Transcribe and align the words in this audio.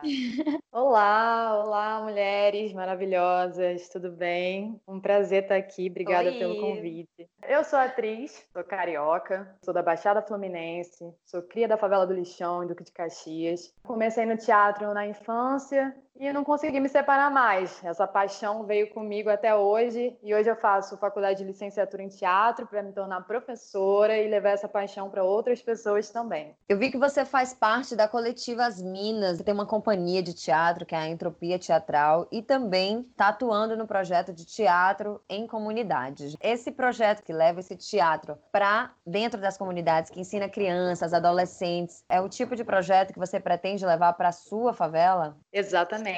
olá, 0.73 1.63
olá, 1.63 2.01
mulheres 2.01 2.73
maravilhosas, 2.73 3.87
tudo 3.87 4.11
bem? 4.11 4.77
Um 4.85 4.99
prazer 4.99 5.43
estar 5.43 5.55
aqui, 5.55 5.87
obrigada 5.89 6.31
Oi. 6.31 6.37
pelo 6.37 6.59
convite. 6.59 7.29
Eu 7.47 7.63
sou 7.63 7.79
atriz, 7.79 8.45
sou 8.51 8.61
carioca, 8.61 9.55
sou 9.63 9.73
da 9.73 9.81
Baixada 9.81 10.21
Fluminense, 10.21 11.13
sou 11.23 11.41
cria 11.41 11.69
da 11.69 11.77
favela 11.77 12.05
do 12.05 12.13
Lixão, 12.13 12.61
em 12.61 12.67
Duque 12.67 12.83
de 12.83 12.91
Caxias. 12.91 13.73
Comecei 13.83 14.25
no 14.25 14.35
teatro 14.35 14.93
na 14.93 15.07
infância 15.07 15.95
e 16.19 16.33
não 16.33 16.43
consegui 16.43 16.81
me 16.81 16.89
separar 16.89 17.31
mais. 17.31 17.81
Essa 17.83 18.05
paixão 18.05 18.65
veio 18.65 18.89
comigo 18.89 19.29
até 19.29 19.55
hoje 19.55 20.17
e 20.21 20.35
hoje 20.35 20.49
eu 20.49 20.55
faço 20.55 20.97
faculdade 20.97 21.39
de 21.39 21.45
licenciatura 21.45 22.03
em 22.03 22.09
teatro 22.09 22.67
para 22.67 22.83
me 22.83 22.91
tornar 22.91 23.21
professora 23.21 24.17
e 24.17 24.27
levar 24.27 24.49
essa 24.49 24.67
paixão 24.67 25.09
para 25.09 25.23
outras 25.23 25.61
pessoas 25.61 26.09
também. 26.09 26.53
Eu 26.67 26.77
vi 26.77 26.91
que 26.91 26.97
você 26.97 27.23
faz 27.23 27.53
parte 27.53 27.95
da 27.95 28.07
coletiva 28.07 28.65
As 28.65 28.81
Minas, 28.81 29.41
tem 29.41 29.53
uma 29.53 29.65
companhia 29.65 30.21
de 30.21 30.33
teatro 30.33 30.85
que 30.85 30.93
é 30.93 30.97
a 30.97 31.07
Entropia 31.07 31.57
Teatral 31.57 32.27
e 32.29 32.41
também 32.41 33.07
está 33.11 33.29
atuando 33.29 33.77
no 33.77 33.87
projeto 33.87 34.33
de 34.33 34.45
teatro 34.45 35.21
em 35.29 35.47
comunidades. 35.47 36.35
Esse 36.41 36.69
projeto 36.69 37.23
que 37.23 37.31
leva 37.31 37.61
esse 37.61 37.77
teatro 37.77 38.37
para 38.51 38.91
dentro 39.05 39.39
das 39.39 39.57
comunidades, 39.57 40.11
que 40.11 40.19
ensina 40.19 40.49
crianças, 40.49 41.13
adolescentes, 41.13 42.03
é 42.09 42.19
o 42.19 42.27
tipo 42.27 42.57
de 42.57 42.65
projeto 42.65 43.13
que 43.13 43.19
você 43.19 43.39
pretende 43.39 43.85
levar 43.85 44.11
para 44.13 44.29
a 44.29 44.33
sua 44.33 44.73
favela? 44.73 45.37
Exatamente. 45.53 46.08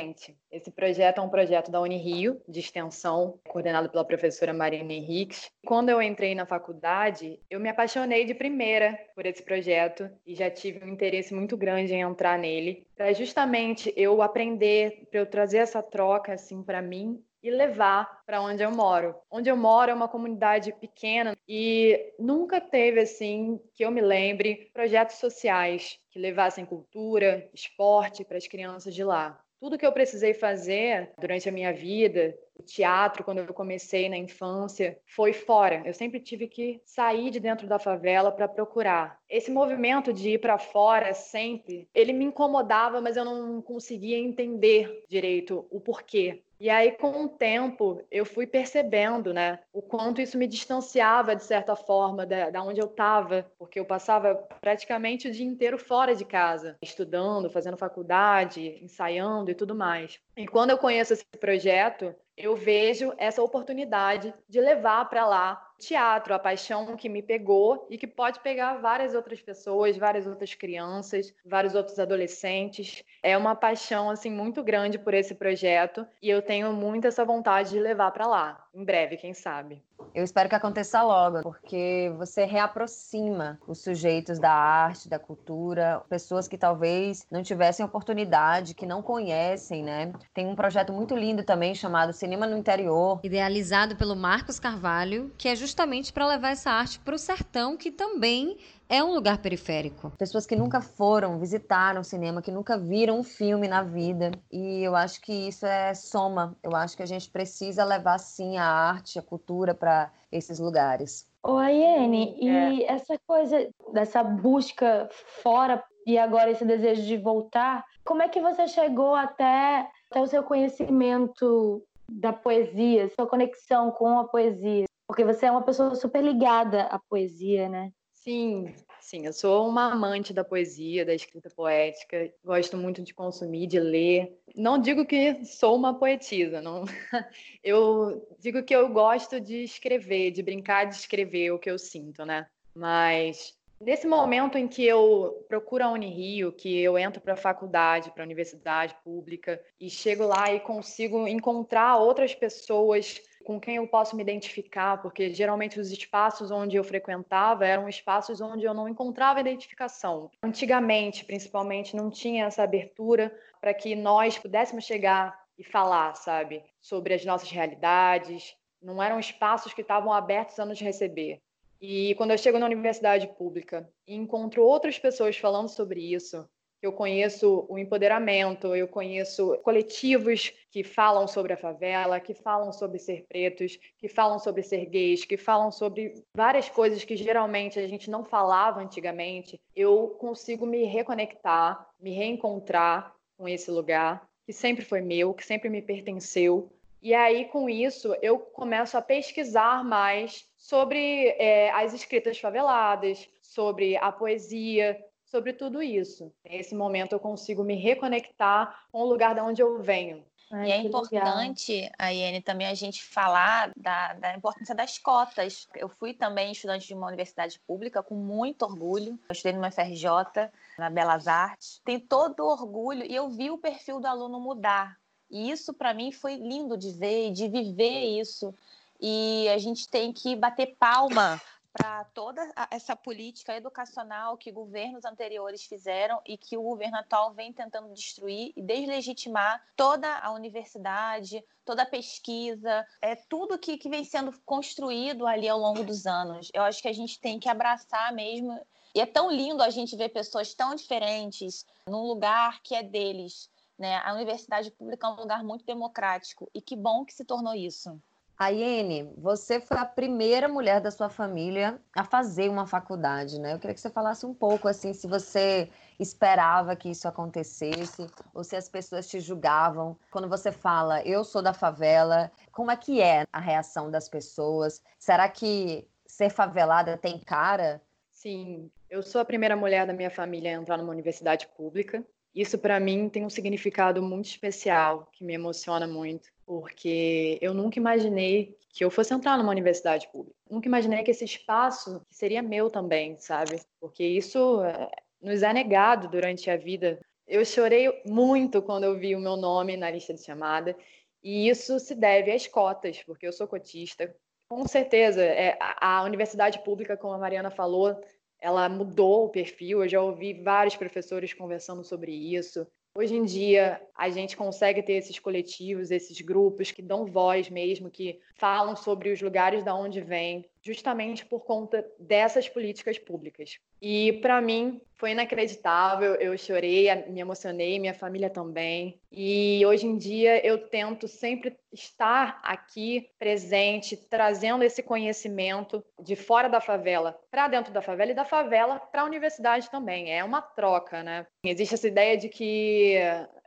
Esse 0.52 0.72
projeto 0.72 1.20
é 1.20 1.22
um 1.22 1.30
projeto 1.30 1.72
da 1.72 1.81
Unirio, 1.81 2.42
de 2.47 2.59
extensão, 2.59 3.39
coordenado 3.47 3.89
pela 3.89 4.06
professora 4.06 4.53
Marina 4.53 4.94
Henriques. 4.94 5.50
Quando 5.66 5.89
eu 5.89 6.02
entrei 6.02 6.36
na 6.36 6.45
faculdade, 6.45 7.39
eu 7.50 7.59
me 7.59 7.70
apaixonei 7.70 8.25
de 8.25 8.34
primeira 8.34 8.97
por 9.16 9.25
esse 9.25 9.44
projeto 9.44 10.09
e 10.25 10.35
já 10.35 10.50
tive 10.50 10.84
um 10.84 10.90
interesse 10.90 11.34
muito 11.34 11.56
grande 11.57 11.94
em 11.94 12.01
entrar 12.01 12.38
nele, 12.38 12.88
para 12.96 13.13
justamente 13.13 13.94
eu 13.96 14.22
aprender, 14.22 15.07
para 15.09 15.19
eu 15.19 15.25
trazer 15.25 15.59
essa 15.59 15.81
troca 15.81 16.34
assim 16.34 16.62
para 16.63 16.81
mim 16.81 17.24
e 17.44 17.50
levar 17.50 18.24
para 18.25 18.41
onde 18.41 18.62
eu 18.62 18.72
moro. 18.72 19.16
Onde 19.30 19.50
eu 19.50 19.57
moro 19.57 19.91
é 19.91 19.94
uma 19.94 20.07
comunidade 20.07 20.72
pequena 20.74 21.35
e 21.47 22.13
nunca 22.19 22.62
teve 22.62 23.00
assim, 23.00 23.59
que 23.74 23.84
eu 23.84 23.91
me 23.91 24.01
lembre, 24.01 24.69
projetos 24.74 25.16
sociais 25.16 26.00
que 26.12 26.19
levassem 26.19 26.66
cultura, 26.66 27.50
esporte 27.53 28.24
para 28.24 28.38
as 28.38 28.47
crianças 28.47 28.94
de 28.94 29.03
lá. 29.03 29.41
Tudo 29.62 29.78
que 29.78 29.86
eu 29.86 29.92
precisei 29.92 30.34
fazer 30.34 31.12
durante 31.20 31.48
a 31.48 31.52
minha 31.52 31.72
vida, 31.72 32.36
o 32.58 32.64
teatro, 32.64 33.24
quando 33.24 33.38
eu 33.38 33.54
comecei 33.54 34.10
na 34.10 34.18
infância, 34.18 35.00
foi 35.06 35.34
fora. 35.34 35.84
Eu 35.86 35.94
sempre 35.94 36.20
tive 36.20 36.48
que 36.48 36.82
sair 36.84 37.30
de 37.30 37.40
dentro 37.40 37.68
da 37.68 37.78
favela 37.78 38.32
para 38.32 38.48
procurar. 38.48 39.20
Esse 39.30 39.52
movimento 39.52 40.12
de 40.12 40.32
ir 40.32 40.40
para 40.40 40.58
fora 40.58 41.14
sempre, 41.14 41.88
ele 41.94 42.12
me 42.12 42.26
incomodava, 42.26 43.00
mas 43.00 43.16
eu 43.16 43.24
não 43.24 43.62
conseguia 43.62 44.18
entender 44.18 45.06
direito 45.08 45.68
o 45.70 45.80
porquê. 45.80 46.42
E 46.62 46.70
aí, 46.70 46.92
com 46.92 47.24
o 47.24 47.28
tempo, 47.28 48.04
eu 48.12 48.24
fui 48.24 48.46
percebendo, 48.46 49.34
né, 49.34 49.58
o 49.74 49.82
quanto 49.82 50.22
isso 50.22 50.38
me 50.38 50.46
distanciava, 50.46 51.36
de 51.36 51.44
certa 51.44 51.76
forma, 51.76 52.24
da, 52.24 52.52
da 52.52 52.62
onde 52.62 52.80
eu 52.80 52.86
estava, 52.86 53.52
porque 53.58 53.80
eu 53.80 53.86
passava 53.86 54.36
praticamente 54.62 55.28
o 55.28 55.32
dia 55.32 55.44
inteiro 55.44 55.80
fora 55.80 56.14
de 56.14 56.24
casa, 56.24 56.78
estudando, 56.80 57.50
fazendo 57.50 57.78
faculdade, 57.78 58.78
ensaiando 58.80 59.50
e 59.50 59.56
tudo 59.56 59.74
mais. 59.74 60.20
E 60.38 60.46
quando 60.46 60.70
eu 60.70 60.78
conheço 60.78 61.14
esse 61.14 61.26
projeto, 61.40 62.14
eu 62.41 62.56
vejo 62.56 63.13
essa 63.18 63.41
oportunidade 63.41 64.34
de 64.50 64.59
levar 64.59 65.06
para 65.06 65.25
lá 65.25 65.72
teatro, 65.81 66.34
a 66.34 66.40
paixão 66.40 66.96
que 66.96 67.09
me 67.09 67.22
pegou 67.22 67.88
e 67.90 67.97
que 67.97 68.06
pode 68.06 68.40
pegar 68.40 68.75
várias 68.75 69.16
outras 69.16 69.41
pessoas, 69.41 69.97
várias 69.97 70.28
outras 70.28 70.53
crianças, 70.53 71.34
vários 71.44 71.74
outros 71.74 71.97
adolescentes. 72.00 73.03
É 73.24 73.35
uma 73.35 73.56
paixão 73.56 74.09
assim 74.09 74.30
muito 74.30 74.63
grande 74.63 75.00
por 75.00 75.13
esse 75.13 75.34
projeto 75.35 76.06
e 76.22 76.30
eu 76.30 76.41
tenho 76.41 76.72
muito 76.72 77.07
essa 77.07 77.25
vontade 77.25 77.72
de 77.72 77.80
levar 77.80 78.12
para 78.12 78.28
lá, 78.28 78.68
em 78.74 78.85
breve, 78.85 79.18
quem 79.18 79.34
sabe. 79.34 79.84
Eu 80.13 80.23
espero 80.23 80.50
que 80.50 80.56
aconteça 80.56 81.01
logo, 81.01 81.41
porque 81.41 82.13
você 82.17 82.45
reaproxima 82.45 83.59
os 83.67 83.79
sujeitos 83.79 84.39
da 84.39 84.51
arte, 84.51 85.09
da 85.09 85.19
cultura, 85.19 86.01
pessoas 86.09 86.47
que 86.47 86.57
talvez 86.57 87.25
não 87.31 87.44
tivessem 87.44 87.85
oportunidade, 87.85 88.73
que 88.73 88.85
não 88.85 89.01
conhecem, 89.01 89.84
né? 89.84 90.12
Tem 90.34 90.47
um 90.47 90.56
projeto 90.56 90.91
muito 90.91 91.16
lindo 91.16 91.44
também 91.44 91.73
chamado 91.73 92.13
Cinema 92.13 92.45
no 92.45 92.57
Interior, 92.57 93.19
idealizado 93.23 93.95
pelo 93.95 94.16
Marcos 94.16 94.59
Carvalho, 94.59 95.31
que 95.38 95.47
é 95.47 95.56
justamente 95.56 96.12
para 96.12 96.28
levar 96.28 96.51
essa 96.51 96.72
arte 96.72 97.00
para 97.00 97.16
o 97.16 97.19
sertão, 97.19 97.78
que 97.78 97.91
também 97.91 98.57
é 98.91 99.02
um 99.02 99.13
lugar 99.13 99.38
periférico. 99.38 100.12
Pessoas 100.18 100.46
que 100.46 100.53
nunca 100.53 100.81
foram, 100.81 101.40
visitaram 101.40 102.02
o 102.02 102.03
cinema, 102.03 102.41
que 102.41 102.52
nunca 102.52 102.78
viram 102.78 103.19
um 103.19 103.24
filme 103.24 103.66
na 103.66 103.81
vida. 103.81 104.31
E 104.52 104.84
eu 104.84 104.97
acho 104.97 105.22
que 105.22 105.31
isso 105.31 105.66
é 105.66 105.94
soma. 105.94 106.57
Eu 106.62 106.75
acho 106.75 106.97
que 106.97 107.01
a 107.01 107.06
gente 107.06 107.30
precisa 107.30 107.85
levar, 107.85 108.18
sim, 108.18 108.57
a 108.57 108.66
arte, 108.66 109.18
a 109.18 109.22
cultura 109.22 109.74
para 109.74 110.12
esses 110.30 110.59
lugares. 110.59 111.25
Ô, 111.41 111.56
Aiene, 111.56 112.35
e 112.38 112.50
é. 112.84 112.91
essa 112.91 113.18
coisa 113.25 113.66
dessa 113.94 114.22
busca 114.22 115.07
fora 115.41 115.81
e 116.06 116.18
agora 116.18 116.51
esse 116.51 116.66
desejo 116.66 117.03
de 117.03 117.16
voltar, 117.16 117.85
como 118.03 118.22
é 118.22 118.28
que 118.28 118.41
você 118.41 118.68
chegou 118.68 119.16
até, 119.16 119.88
até 120.09 120.22
o 120.22 120.28
seu 120.28 120.44
conhecimento 120.44 121.81
da 122.09 122.34
poesia, 122.34 123.07
sua 123.16 123.25
conexão 123.25 123.90
com 123.91 124.19
a 124.19 124.28
poesia? 124.28 124.84
Porque 125.07 125.24
você 125.24 125.46
é 125.46 125.51
uma 125.51 125.63
pessoa 125.63 125.96
super 125.96 126.22
ligada 126.22 126.84
à 126.84 127.00
poesia, 127.00 127.69
né? 127.69 127.91
Sim, 128.24 128.72
sim, 129.00 129.26
eu 129.26 129.34
sou 129.34 129.68
uma 129.68 129.92
amante 129.92 130.32
da 130.32 130.44
poesia, 130.44 131.04
da 131.04 131.12
escrita 131.12 131.50
poética, 131.50 132.32
gosto 132.46 132.78
muito 132.78 133.02
de 133.02 133.16
consumir, 133.16 133.66
de 133.66 133.80
ler. 133.80 134.40
Não 134.56 134.78
digo 134.78 135.08
que 135.08 135.44
sou 135.44 135.76
uma 135.76 135.98
poetisa, 135.98 136.62
não. 136.62 136.86
Eu 137.64 138.28
digo 138.40 138.62
que 138.63 138.75
eu 138.75 138.90
gosto 138.90 139.40
de 139.40 139.63
escrever, 139.63 140.30
de 140.31 140.44
brincar 140.44 140.86
de 140.86 140.95
escrever 140.95 141.51
o 141.51 141.57
que 141.60 141.69
eu 141.69 141.80
sinto, 141.80 142.24
né? 142.24 142.48
Mas 142.75 143.57
nesse 143.80 144.07
momento 144.07 144.56
em 144.57 144.68
que 144.68 144.86
eu 144.86 145.44
procuro 145.48 145.84
a 145.84 145.92
Unirio, 145.92 146.51
que 146.51 146.80
eu 146.80 146.98
entro 146.98 147.22
para 147.22 147.34
a 147.34 147.38
faculdade, 147.38 148.12
para 148.12 148.24
a 148.24 148.25
universidade 148.25 148.95
pública 149.04 149.60
e 149.80 149.90
chego 149.90 150.25
lá 150.25 150.54
e 150.54 150.60
consigo 150.60 151.28
encontrar 151.28 151.98
outras 151.98 152.36
pessoas 152.36 153.19
com 153.44 153.60
quem 153.60 153.76
eu 153.76 153.88
posso 153.88 154.16
me 154.16 154.22
identificar, 154.22 155.02
porque 155.02 155.34
geralmente 155.34 155.80
os 155.80 155.92
espaços 155.92 156.52
onde 156.52 156.78
eu 156.78 156.84
frequentava 156.84 157.66
eram 157.66 157.90
espaços 157.90 158.40
onde 158.42 158.66
eu 158.66 158.74
não 158.74 158.88
encontrava 158.88 159.40
identificação. 159.40 160.30
Antigamente, 160.44 161.26
principalmente, 161.26 161.96
não 161.96 162.10
tinha 162.10 162.46
essa 162.46 162.64
abertura 162.64 163.36
para 163.60 163.74
que 163.74 163.96
nós 163.96 164.38
pudéssemos 164.38 164.86
chegar 164.86 165.40
e 165.58 165.64
falar, 165.64 166.16
sabe, 166.16 166.64
sobre 166.80 167.14
as 167.14 167.26
nossas 167.26 167.50
realidades. 167.52 168.56
Não 168.82 169.02
eram 169.02 169.20
espaços 169.20 169.74
que 169.74 169.82
estavam 169.82 170.12
abertos 170.12 170.60
a 170.60 170.66
nos 170.66 170.80
receber. 170.80 171.40
E 171.80 172.14
quando 172.16 172.32
eu 172.32 172.38
chego 172.38 172.60
na 172.60 172.68
universidade 172.68 173.28
pública 173.28 173.90
e 174.08 174.16
encontro 174.16 174.64
outras 174.64 175.00
pessoas 175.00 175.38
falando 175.38 175.68
sobre 175.68 176.00
isso, 176.14 176.48
eu 176.81 176.92
conheço 176.92 177.66
o 177.69 177.78
empoderamento, 177.78 178.75
eu 178.75 178.88
conheço 178.88 179.57
coletivos 179.63 180.51
que 180.72 180.83
falam 180.83 181.28
sobre 181.28 181.54
a 181.54 181.57
favela, 181.57 182.19
que 182.19 182.33
falam 182.33 182.72
sobre 182.74 182.98
ser 182.98 183.25
pretos, 183.28 183.78
que 183.98 184.07
falam 184.07 184.39
sobre 184.39 184.63
ser 184.63 184.86
gays, 184.86 185.24
que 185.24 185.38
falam 185.38 185.72
sobre 185.72 186.13
várias 186.36 186.69
coisas 186.69 187.04
que 187.04 187.16
geralmente 187.16 187.80
a 187.80 187.88
gente 187.88 188.10
não 188.10 188.25
falava 188.25 188.80
antigamente. 188.80 189.62
Eu 189.75 190.16
consigo 190.19 190.66
me 190.66 190.83
reconectar, 190.86 191.88
me 192.00 192.12
reencontrar 192.12 193.13
com 193.38 193.48
esse 193.48 193.69
lugar 193.69 194.28
que 194.45 194.54
sempre 194.54 194.83
foi 194.83 195.01
meu, 195.01 195.33
que 195.33 195.45
sempre 195.45 195.69
me 195.69 195.81
pertenceu. 195.81 196.72
E 197.01 197.13
aí, 197.13 197.45
com 197.45 197.69
isso, 197.69 198.16
eu 198.22 198.38
começo 198.38 198.95
a 198.95 199.01
pesquisar 199.01 199.83
mais 199.83 200.48
sobre 200.56 201.30
é, 201.30 201.72
as 201.72 201.94
escritas 201.94 202.39
faveladas, 202.39 203.28
sobre 203.42 203.98
a 203.98 204.12
poesia, 204.12 205.04
sobre 205.31 205.54
tudo 205.54 205.81
isso. 205.81 206.31
Nesse 206.44 206.75
momento 206.75 207.13
eu 207.13 207.19
consigo 207.19 207.63
me 207.63 207.75
reconectar 207.75 208.86
com 208.92 209.00
o 209.01 209.06
lugar 209.06 209.33
de 209.33 209.39
onde 209.39 209.62
eu 209.62 209.81
venho. 209.81 210.24
Ai, 210.51 210.68
e 210.68 210.72
é 210.74 210.78
importante, 210.81 211.72
legal. 211.72 211.92
a 211.98 212.10
Iene, 212.10 212.42
também 212.42 212.68
a 212.68 212.74
gente 212.74 213.01
falar 213.01 213.72
da, 213.78 214.12
da, 214.16 214.36
importância 214.36 214.75
das 214.75 214.98
cotas. 214.98 215.66
Eu 215.74 215.88
fui 215.88 216.13
também 216.13 216.51
estudante 216.51 216.86
de 216.86 216.94
uma 216.94 217.07
universidade 217.07 217.57
pública 217.66 218.04
com 218.04 218.16
muito 218.16 218.63
orgulho. 218.63 219.18
Eu 219.30 219.33
estudei 219.33 219.54
numa 219.54 219.72
FRJ, 219.72 220.50
na 220.78 220.89
Belas 220.89 221.25
Artes. 221.30 221.81
Tenho 221.86 222.01
todo 222.01 222.45
orgulho 222.45 223.06
e 223.06 223.16
eu 223.16 223.30
vi 223.30 223.50
o 223.50 223.57
perfil 223.57 224.01
do 224.01 224.07
aluno 224.07 224.42
mudar. 224.42 224.98
E 225.30 225.50
isso, 225.50 225.74
para 225.74 225.94
mim, 225.94 226.12
foi 226.12 226.36
lindo 226.36 226.78
de 226.78 226.92
ver 226.92 227.30
e 227.30 227.31
de 227.31 227.48
viver 227.48 228.19
isso. 228.19 228.54
E 229.00 229.48
a 229.48 229.57
gente 229.57 229.88
tem 229.88 230.12
que 230.12 230.36
bater 230.36 230.75
palma 230.78 231.42
para 231.73 232.03
toda 232.06 232.41
essa 232.69 232.95
política 232.95 233.56
educacional 233.56 234.38
que 234.38 234.51
governos 234.51 235.06
anteriores 235.06 235.63
fizeram 235.63 236.21
e 236.25 236.38
que 236.38 236.57
o 236.57 236.62
governo 236.62 236.97
atual 236.97 237.33
vem 237.33 237.53
tentando 237.53 237.94
destruir 237.94 238.51
e 238.56 238.62
deslegitimar 238.62 239.63
toda 239.75 240.18
a 240.19 240.31
universidade, 240.31 241.44
toda 241.63 241.83
a 241.83 241.85
pesquisa, 241.85 242.85
é 243.01 243.15
tudo 243.15 243.57
que, 243.57 243.77
que 243.77 243.89
vem 243.89 244.03
sendo 244.03 244.38
construído 244.45 245.25
ali 245.25 245.47
ao 245.47 245.59
longo 245.59 245.83
dos 245.83 246.06
anos. 246.06 246.50
Eu 246.53 246.63
acho 246.63 246.81
que 246.81 246.88
a 246.88 246.94
gente 246.94 247.19
tem 247.19 247.39
que 247.39 247.50
abraçar 247.50 248.13
mesmo. 248.13 248.59
E 248.94 249.00
é 249.00 249.06
tão 249.06 249.31
lindo 249.31 249.63
a 249.63 249.69
gente 249.69 249.95
ver 249.95 250.09
pessoas 250.09 250.53
tão 250.53 250.75
diferentes 250.75 251.65
num 251.88 252.03
lugar 252.03 252.62
que 252.62 252.75
é 252.75 252.83
deles. 252.83 253.50
Né? 253.79 253.97
A 254.03 254.13
universidade 254.13 254.69
pública 254.71 255.07
é 255.07 255.09
um 255.09 255.15
lugar 255.15 255.44
muito 255.44 255.65
democrático 255.65 256.50
e 256.53 256.62
que 256.62 256.75
bom 256.75 257.06
que 257.06 257.13
se 257.13 257.23
tornou 257.23 257.56
isso. 257.56 258.00
Aiene, 258.42 259.08
você 259.16 259.62
foi 259.62 259.78
a 259.78 259.86
primeira 259.86 260.48
mulher 260.48 260.82
da 260.82 260.90
sua 260.90 261.10
família 261.10 261.80
a 261.96 262.04
fazer 262.04 262.50
uma 262.50 262.66
faculdade, 262.66 263.40
né? 263.40 263.54
Eu 263.54 263.60
queria 263.60 263.76
que 263.76 263.80
você 263.80 263.92
falasse 263.92 264.26
um 264.26 264.34
pouco, 264.34 264.68
assim, 264.68 264.94
se 264.94 265.06
você 265.06 265.70
esperava 266.00 266.76
que 266.76 266.90
isso 266.90 267.08
acontecesse, 267.08 268.08
ou 268.34 268.44
se 268.44 268.56
as 268.56 268.68
pessoas 268.68 269.08
te 269.08 269.20
julgavam. 269.20 269.96
Quando 270.10 270.28
você 270.28 270.52
fala, 270.52 271.04
eu 271.04 271.24
sou 271.24 271.44
da 271.44 271.54
favela, 271.54 272.32
como 272.52 272.72
é 272.72 272.76
que 272.76 273.00
é 273.00 273.28
a 273.32 273.40
reação 273.40 273.92
das 273.92 274.10
pessoas? 274.10 274.82
Será 274.98 275.30
que 275.30 275.88
ser 276.08 276.32
favelada 276.32 276.98
tem 276.98 277.20
cara? 277.20 277.80
Sim, 278.12 278.72
eu 278.90 279.04
sou 279.04 279.22
a 279.22 279.26
primeira 279.26 279.56
mulher 279.56 279.86
da 279.86 279.94
minha 279.94 280.10
família 280.10 280.58
a 280.58 280.60
entrar 280.60 280.78
numa 280.78 280.92
universidade 280.92 281.48
pública. 281.56 282.04
Isso 282.34 282.58
para 282.58 282.80
mim 282.80 283.08
tem 283.08 283.24
um 283.24 283.30
significado 283.30 284.02
muito 284.02 284.26
especial, 284.26 285.08
que 285.12 285.24
me 285.24 285.36
emociona 285.36 285.86
muito 285.86 286.32
porque 286.51 287.39
eu 287.42 287.53
nunca 287.53 287.80
imaginei 287.80 288.57
que 288.74 288.83
eu 288.83 288.92
fosse 288.92 289.13
entrar 289.13 289.38
numa 289.38 289.51
universidade 289.51 290.09
pública. 290.09 290.36
Nunca 290.50 290.68
imaginei 290.68 291.01
que 291.01 291.12
esse 291.12 291.24
espaço 291.24 292.06
seria 292.09 292.42
meu 292.42 292.69
também, 292.69 293.18
sabe? 293.18 293.62
Porque 293.80 294.03
isso 294.03 294.62
eh, 294.62 294.92
nos 295.21 295.44
é 295.44 295.53
negado 295.53 296.09
durante 296.09 296.51
a 296.51 296.57
vida. 296.57 297.00
Eu 297.25 297.45
chorei 297.45 298.03
muito 298.06 298.62
quando 298.62 298.83
eu 298.83 299.00
vi 299.00 299.15
o 299.15 299.19
meu 299.21 299.38
nome 299.38 299.77
na 299.77 299.89
lista 299.89 300.13
de 300.13 300.21
chamada, 300.25 300.75
e 301.24 301.48
isso 301.48 301.80
se 301.80 301.95
deve 301.95 302.33
às 302.33 302.45
cotas, 302.48 303.01
porque 303.01 303.25
eu 303.25 303.31
sou 303.31 303.47
cotista. 303.47 304.13
Com 304.50 304.68
certeza, 304.68 305.24
é, 305.24 305.57
a 305.62 306.04
universidade 306.04 306.62
pública, 306.65 306.97
como 306.97 307.13
a 307.13 307.18
Mariana 307.18 307.50
falou, 307.50 307.97
ela 308.42 308.68
mudou 308.68 309.24
o 309.24 309.30
perfil. 309.30 309.83
Eu 309.83 309.88
já 309.88 310.01
ouvi 310.01 310.33
vários 310.33 310.75
professores 310.75 311.33
conversando 311.33 311.81
sobre 311.81 312.12
isso. 312.12 312.68
Hoje 312.94 313.16
em 313.16 313.24
dia, 313.24 313.82
a 313.96 314.10
gente 314.10 314.36
consegue 314.36 314.84
ter 314.84 314.94
esses 314.94 315.18
coletivos, 315.18 315.92
esses 315.92 316.20
grupos 316.20 316.72
que 316.72 316.82
dão 316.82 317.06
voz 317.06 317.50
mesmo, 317.50 317.90
que 317.90 318.20
falam 318.36 318.76
sobre 318.76 319.12
os 319.12 319.22
lugares 319.22 319.64
da 319.64 319.74
onde 319.74 320.02
vem, 320.02 320.46
justamente 320.62 321.25
por 321.25 321.44
conta 321.44 321.86
dessas 322.00 322.48
políticas 322.48 322.98
públicas. 322.98 323.58
E 323.81 324.13
para 324.22 324.40
mim 324.40 324.80
foi 324.96 325.12
inacreditável, 325.12 326.13
eu 326.16 326.38
chorei, 326.38 326.94
me 327.08 327.19
emocionei, 327.19 327.80
minha 327.80 327.94
família 327.94 328.30
também. 328.30 329.00
E 329.12 329.66
hoje 329.66 329.88
em 329.88 329.98
dia 329.98 330.46
eu 330.46 330.60
tento 330.69 331.08
sempre 331.08 331.58
estar 331.74 332.40
aqui 332.44 333.10
presente, 333.18 333.98
trazendo 333.98 334.63
esse 334.63 334.84
conhecimento 334.84 335.84
de 336.00 336.16
fora 336.16 336.48
da 336.48 336.62
favela 336.62 337.19
para 337.31 337.48
dentro 337.48 337.74
da 337.74 337.81
favela 337.81 338.12
e 338.12 338.16
da 338.16 338.25
favela 338.25 338.80
para 338.80 339.02
a 339.02 339.06
universidade 339.06 339.72
também. 339.72 340.14
É 340.14 340.24
uma 340.24 340.42
troca, 340.42 341.02
né? 341.02 341.25
Existe 341.44 341.74
essa 341.74 341.88
ideia 341.88 342.16
de 342.16 342.30
que 342.30 343.00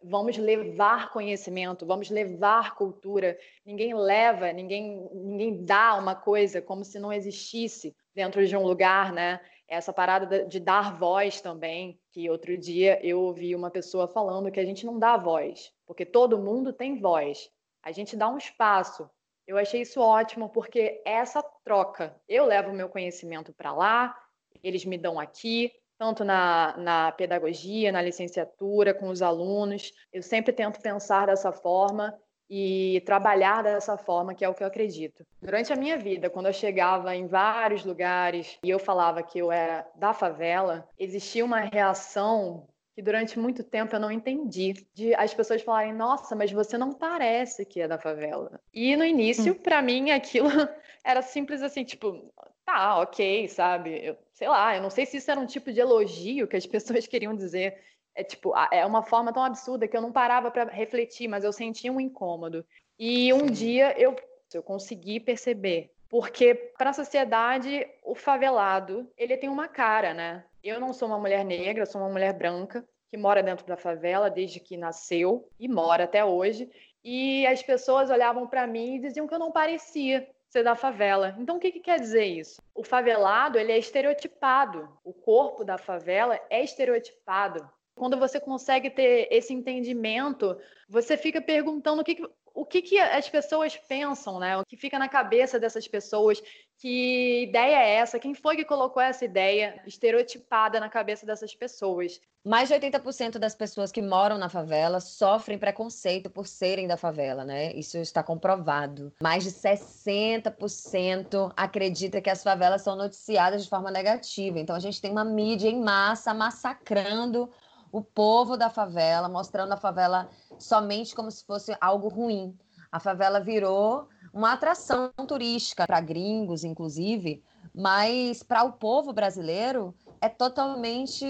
vamos 0.04 0.36
levar 0.36 1.10
conhecimento, 1.10 1.86
vamos 1.86 2.10
levar 2.10 2.74
cultura. 2.74 3.38
Ninguém 3.64 3.94
leva, 3.94 4.52
ninguém, 4.52 5.08
ninguém 5.12 5.64
dá 5.64 5.96
uma 5.96 6.14
coisa 6.14 6.60
como 6.60 6.84
se 6.84 6.98
não 6.98 7.12
existisse 7.12 7.96
dentro 8.14 8.46
de 8.46 8.56
um 8.56 8.62
lugar, 8.62 9.12
né? 9.12 9.40
Essa 9.66 9.92
parada 9.92 10.44
de 10.44 10.60
dar 10.60 10.96
voz 10.98 11.40
também, 11.40 11.98
que 12.12 12.28
outro 12.28 12.56
dia 12.56 13.00
eu 13.02 13.18
ouvi 13.20 13.54
uma 13.56 13.70
pessoa 13.70 14.06
falando 14.06 14.50
que 14.50 14.60
a 14.60 14.64
gente 14.64 14.84
não 14.84 14.98
dá 14.98 15.16
voz, 15.16 15.72
porque 15.86 16.04
todo 16.04 16.38
mundo 16.38 16.72
tem 16.72 17.00
voz. 17.00 17.50
A 17.82 17.90
gente 17.90 18.14
dá 18.14 18.28
um 18.28 18.38
espaço. 18.38 19.08
Eu 19.46 19.56
achei 19.56 19.82
isso 19.82 20.00
ótimo, 20.00 20.50
porque 20.50 21.02
essa 21.04 21.42
troca, 21.64 22.18
eu 22.28 22.44
levo 22.44 22.72
meu 22.72 22.88
conhecimento 22.88 23.52
para 23.52 23.72
lá, 23.72 24.14
eles 24.62 24.84
me 24.84 24.96
dão 24.96 25.18
aqui, 25.18 25.72
tanto 25.98 26.24
na, 26.24 26.74
na 26.76 27.12
pedagogia, 27.12 27.92
na 27.92 28.02
licenciatura, 28.02 28.94
com 28.94 29.08
os 29.08 29.22
alunos. 29.22 29.92
Eu 30.12 30.22
sempre 30.22 30.52
tento 30.52 30.80
pensar 30.80 31.26
dessa 31.26 31.52
forma 31.52 32.14
e 32.48 33.02
trabalhar 33.06 33.62
dessa 33.62 33.96
forma, 33.96 34.34
que 34.34 34.44
é 34.44 34.48
o 34.48 34.54
que 34.54 34.62
eu 34.62 34.66
acredito. 34.66 35.24
Durante 35.40 35.72
a 35.72 35.76
minha 35.76 35.96
vida, 35.96 36.28
quando 36.28 36.46
eu 36.46 36.52
chegava 36.52 37.14
em 37.14 37.26
vários 37.26 37.84
lugares 37.84 38.58
e 38.62 38.70
eu 38.70 38.78
falava 38.78 39.22
que 39.22 39.38
eu 39.38 39.50
era 39.50 39.86
da 39.94 40.12
favela, 40.12 40.88
existia 40.98 41.44
uma 41.44 41.60
reação 41.60 42.66
que 42.94 43.02
durante 43.02 43.38
muito 43.38 43.64
tempo 43.64 43.96
eu 43.96 44.00
não 44.00 44.10
entendi. 44.10 44.86
De 44.94 45.14
as 45.16 45.34
pessoas 45.34 45.62
falarem, 45.62 45.92
nossa, 45.92 46.36
mas 46.36 46.52
você 46.52 46.78
não 46.78 46.92
parece 46.92 47.64
que 47.64 47.80
é 47.80 47.88
da 47.88 47.98
favela. 47.98 48.60
E 48.72 48.94
no 48.94 49.04
início, 49.04 49.52
hum. 49.52 49.56
para 49.56 49.82
mim, 49.82 50.10
aquilo 50.10 50.48
era 51.02 51.22
simples 51.22 51.60
assim, 51.60 51.82
tipo, 51.82 52.32
tá, 52.64 53.00
ok, 53.00 53.48
sabe? 53.48 54.04
Eu, 54.04 54.16
sei 54.32 54.48
lá, 54.48 54.76
eu 54.76 54.82
não 54.82 54.90
sei 54.90 55.06
se 55.06 55.16
isso 55.18 55.30
era 55.30 55.40
um 55.40 55.46
tipo 55.46 55.72
de 55.72 55.80
elogio 55.80 56.48
que 56.48 56.56
as 56.56 56.66
pessoas 56.66 57.06
queriam 57.06 57.34
dizer. 57.34 57.78
É 58.14 58.22
tipo, 58.22 58.54
é 58.70 58.86
uma 58.86 59.02
forma 59.02 59.32
tão 59.32 59.42
absurda 59.42 59.88
que 59.88 59.96
eu 59.96 60.00
não 60.00 60.12
parava 60.12 60.50
para 60.50 60.70
refletir, 60.70 61.26
mas 61.26 61.42
eu 61.42 61.52
sentia 61.52 61.92
um 61.92 62.00
incômodo. 62.00 62.64
E 62.96 63.32
um 63.32 63.46
dia 63.46 63.92
eu, 63.98 64.14
eu 64.52 64.62
consegui 64.62 65.18
perceber, 65.18 65.90
porque 66.08 66.54
para 66.54 66.90
a 66.90 66.92
sociedade 66.92 67.84
o 68.04 68.14
favelado 68.14 69.10
ele 69.16 69.36
tem 69.36 69.48
uma 69.48 69.66
cara, 69.66 70.14
né? 70.14 70.44
Eu 70.62 70.78
não 70.78 70.92
sou 70.92 71.08
uma 71.08 71.18
mulher 71.18 71.44
negra, 71.44 71.84
sou 71.84 72.00
uma 72.00 72.08
mulher 72.08 72.32
branca 72.32 72.86
que 73.10 73.16
mora 73.16 73.42
dentro 73.42 73.66
da 73.66 73.76
favela 73.76 74.30
desde 74.30 74.60
que 74.60 74.76
nasceu 74.76 75.48
e 75.58 75.68
mora 75.68 76.04
até 76.04 76.24
hoje. 76.24 76.70
E 77.04 77.46
as 77.46 77.62
pessoas 77.62 78.10
olhavam 78.10 78.46
para 78.46 78.66
mim 78.66 78.96
e 78.96 79.00
diziam 79.00 79.26
que 79.26 79.34
eu 79.34 79.38
não 79.38 79.52
parecia 79.52 80.26
ser 80.54 80.62
da 80.62 80.76
favela. 80.76 81.34
Então, 81.36 81.56
o 81.56 81.58
que, 81.58 81.72
que 81.72 81.80
quer 81.80 81.98
dizer 81.98 82.26
isso? 82.26 82.62
O 82.72 82.84
favelado 82.84 83.58
ele 83.58 83.72
é 83.72 83.78
estereotipado. 83.78 84.88
O 85.02 85.12
corpo 85.12 85.64
da 85.64 85.76
favela 85.76 86.38
é 86.48 86.62
estereotipado. 86.62 87.68
Quando 87.96 88.16
você 88.16 88.38
consegue 88.38 88.88
ter 88.88 89.26
esse 89.32 89.52
entendimento, 89.52 90.56
você 90.88 91.16
fica 91.16 91.42
perguntando 91.42 92.02
o 92.02 92.04
que, 92.04 92.22
o 92.54 92.64
que, 92.64 92.80
que 92.80 92.98
as 92.98 93.28
pessoas 93.28 93.76
pensam, 93.76 94.38
né? 94.38 94.56
O 94.56 94.64
que 94.64 94.76
fica 94.76 94.98
na 94.98 95.08
cabeça 95.08 95.58
dessas 95.58 95.88
pessoas, 95.88 96.40
que 96.78 97.42
ideia 97.42 97.76
é 97.76 97.94
essa? 97.96 98.20
Quem 98.20 98.32
foi 98.32 98.54
que 98.54 98.64
colocou 98.64 99.02
essa 99.02 99.24
ideia 99.24 99.82
estereotipada 99.84 100.78
na 100.78 100.88
cabeça 100.88 101.26
dessas 101.26 101.52
pessoas? 101.54 102.20
Mais 102.46 102.68
de 102.68 102.74
80% 102.74 103.38
das 103.38 103.54
pessoas 103.54 103.90
que 103.90 104.02
moram 104.02 104.38
na 104.38 104.50
favela 104.50 105.00
sofrem 105.00 105.58
preconceito 105.58 106.30
por 106.30 106.46
serem 106.46 106.86
da 106.86 106.96
favela, 106.96 107.44
né? 107.44 107.72
Isso 107.72 107.98
está 107.98 108.22
comprovado. 108.22 109.12
Mais 109.20 109.42
de 109.42 109.50
60% 109.50 111.52
acredita 111.56 112.20
que 112.20 112.30
as 112.30 112.42
favelas 112.42 112.82
são 112.82 112.94
noticiadas 112.94 113.64
de 113.64 113.70
forma 113.70 113.90
negativa. 113.90 114.60
Então 114.60 114.76
a 114.76 114.80
gente 114.80 115.00
tem 115.00 115.10
uma 115.10 115.24
mídia 115.24 115.70
em 115.70 115.80
massa 115.80 116.34
massacrando 116.34 117.50
o 117.94 118.02
povo 118.02 118.56
da 118.56 118.68
favela, 118.68 119.28
mostrando 119.28 119.70
a 119.70 119.76
favela 119.76 120.28
somente 120.58 121.14
como 121.14 121.30
se 121.30 121.44
fosse 121.44 121.76
algo 121.80 122.08
ruim. 122.08 122.58
A 122.90 122.98
favela 122.98 123.38
virou 123.38 124.08
uma 124.32 124.52
atração 124.52 125.12
turística 125.28 125.86
para 125.86 126.00
gringos, 126.00 126.64
inclusive, 126.64 127.40
mas 127.72 128.42
para 128.42 128.64
o 128.64 128.72
povo 128.72 129.12
brasileiro 129.12 129.94
é 130.20 130.28
totalmente 130.28 131.24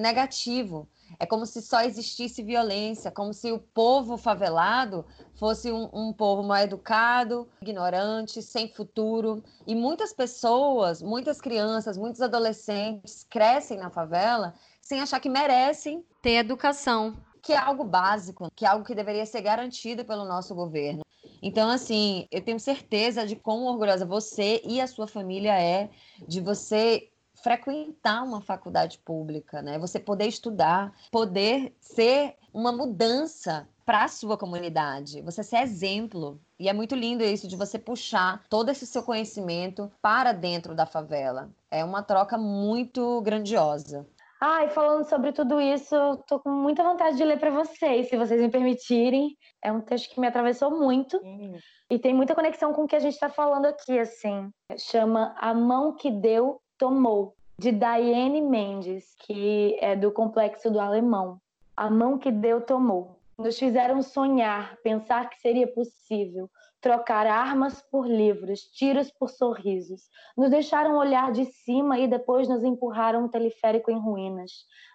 negativo. 0.00 0.88
É 1.20 1.26
como 1.26 1.46
se 1.46 1.62
só 1.62 1.82
existisse 1.82 2.42
violência, 2.42 3.10
como 3.10 3.32
se 3.32 3.52
o 3.52 3.60
povo 3.60 4.16
favelado 4.16 5.04
fosse 5.34 5.70
um, 5.70 5.88
um 5.92 6.12
povo 6.12 6.42
mal 6.42 6.58
educado, 6.58 7.48
ignorante, 7.60 8.42
sem 8.42 8.66
futuro. 8.66 9.40
E 9.66 9.74
muitas 9.74 10.12
pessoas, 10.12 11.00
muitas 11.00 11.40
crianças, 11.40 11.96
muitos 11.96 12.22
adolescentes 12.22 13.24
crescem 13.28 13.78
na 13.78 13.90
favela 13.90 14.54
sem 14.82 15.00
achar 15.00 15.20
que 15.20 15.30
merecem 15.30 16.04
ter 16.20 16.34
educação. 16.34 17.16
Que 17.40 17.54
é 17.54 17.56
algo 17.56 17.84
básico, 17.84 18.50
que 18.54 18.66
é 18.66 18.68
algo 18.68 18.84
que 18.84 18.94
deveria 18.94 19.24
ser 19.24 19.40
garantido 19.40 20.04
pelo 20.04 20.24
nosso 20.24 20.54
governo. 20.54 21.02
Então, 21.40 21.70
assim, 21.70 22.28
eu 22.30 22.42
tenho 22.42 22.60
certeza 22.60 23.26
de 23.26 23.34
quão 23.34 23.64
orgulhosa 23.64 24.04
você 24.04 24.60
e 24.64 24.80
a 24.80 24.86
sua 24.86 25.08
família 25.08 25.60
é 25.60 25.90
de 26.28 26.40
você 26.40 27.08
frequentar 27.42 28.22
uma 28.22 28.40
faculdade 28.40 28.98
pública, 28.98 29.60
né? 29.62 29.78
Você 29.78 29.98
poder 29.98 30.26
estudar, 30.26 30.92
poder 31.10 31.74
ser 31.80 32.36
uma 32.52 32.70
mudança 32.70 33.66
para 33.84 34.04
a 34.04 34.08
sua 34.08 34.36
comunidade, 34.36 35.20
você 35.22 35.42
ser 35.42 35.56
exemplo. 35.58 36.40
E 36.58 36.68
é 36.68 36.72
muito 36.72 36.94
lindo 36.94 37.24
isso 37.24 37.48
de 37.48 37.56
você 37.56 37.78
puxar 37.78 38.44
todo 38.48 38.70
esse 38.70 38.86
seu 38.86 39.02
conhecimento 39.02 39.90
para 40.00 40.32
dentro 40.32 40.74
da 40.74 40.86
favela. 40.86 41.50
É 41.68 41.84
uma 41.84 42.02
troca 42.02 42.38
muito 42.38 43.20
grandiosa. 43.22 44.06
Ah, 44.44 44.64
e 44.64 44.70
falando 44.70 45.04
sobre 45.04 45.30
tudo 45.30 45.60
isso, 45.60 45.94
eu 45.94 46.16
tô 46.16 46.40
com 46.40 46.50
muita 46.50 46.82
vontade 46.82 47.16
de 47.16 47.22
ler 47.22 47.38
para 47.38 47.48
vocês, 47.48 48.08
se 48.08 48.16
vocês 48.16 48.40
me 48.40 48.50
permitirem. 48.50 49.36
É 49.62 49.70
um 49.70 49.80
texto 49.80 50.12
que 50.12 50.18
me 50.20 50.26
atravessou 50.26 50.68
muito 50.68 51.16
hum. 51.22 51.56
e 51.88 51.96
tem 51.96 52.12
muita 52.12 52.34
conexão 52.34 52.72
com 52.72 52.82
o 52.82 52.88
que 52.88 52.96
a 52.96 52.98
gente 52.98 53.12
está 53.12 53.28
falando 53.28 53.66
aqui, 53.66 53.96
assim. 54.00 54.50
Chama 54.76 55.32
A 55.38 55.54
Mão 55.54 55.94
que 55.94 56.10
Deu, 56.10 56.60
Tomou, 56.76 57.36
de 57.56 57.70
Diane 57.70 58.40
Mendes, 58.40 59.14
que 59.20 59.78
é 59.80 59.94
do 59.94 60.10
Complexo 60.10 60.72
do 60.72 60.80
Alemão. 60.80 61.38
A 61.76 61.88
Mão 61.88 62.18
que 62.18 62.32
Deu, 62.32 62.60
Tomou. 62.60 63.20
Nos 63.38 63.56
fizeram 63.56 64.02
sonhar, 64.02 64.76
pensar 64.82 65.30
que 65.30 65.38
seria 65.40 65.72
possível, 65.72 66.50
trocar 66.82 67.28
armas 67.28 67.80
por 67.80 68.08
livros, 68.08 68.62
tiros 68.62 69.08
por 69.12 69.30
sorrisos. 69.30 70.10
Nos 70.36 70.50
deixaram 70.50 70.98
olhar 70.98 71.30
de 71.30 71.44
cima 71.44 71.96
e 71.96 72.08
depois 72.08 72.48
nos 72.48 72.64
empurraram 72.64 73.24
um 73.24 73.28
teleférico 73.28 73.88
em 73.88 73.98
ruínas. 74.00 74.50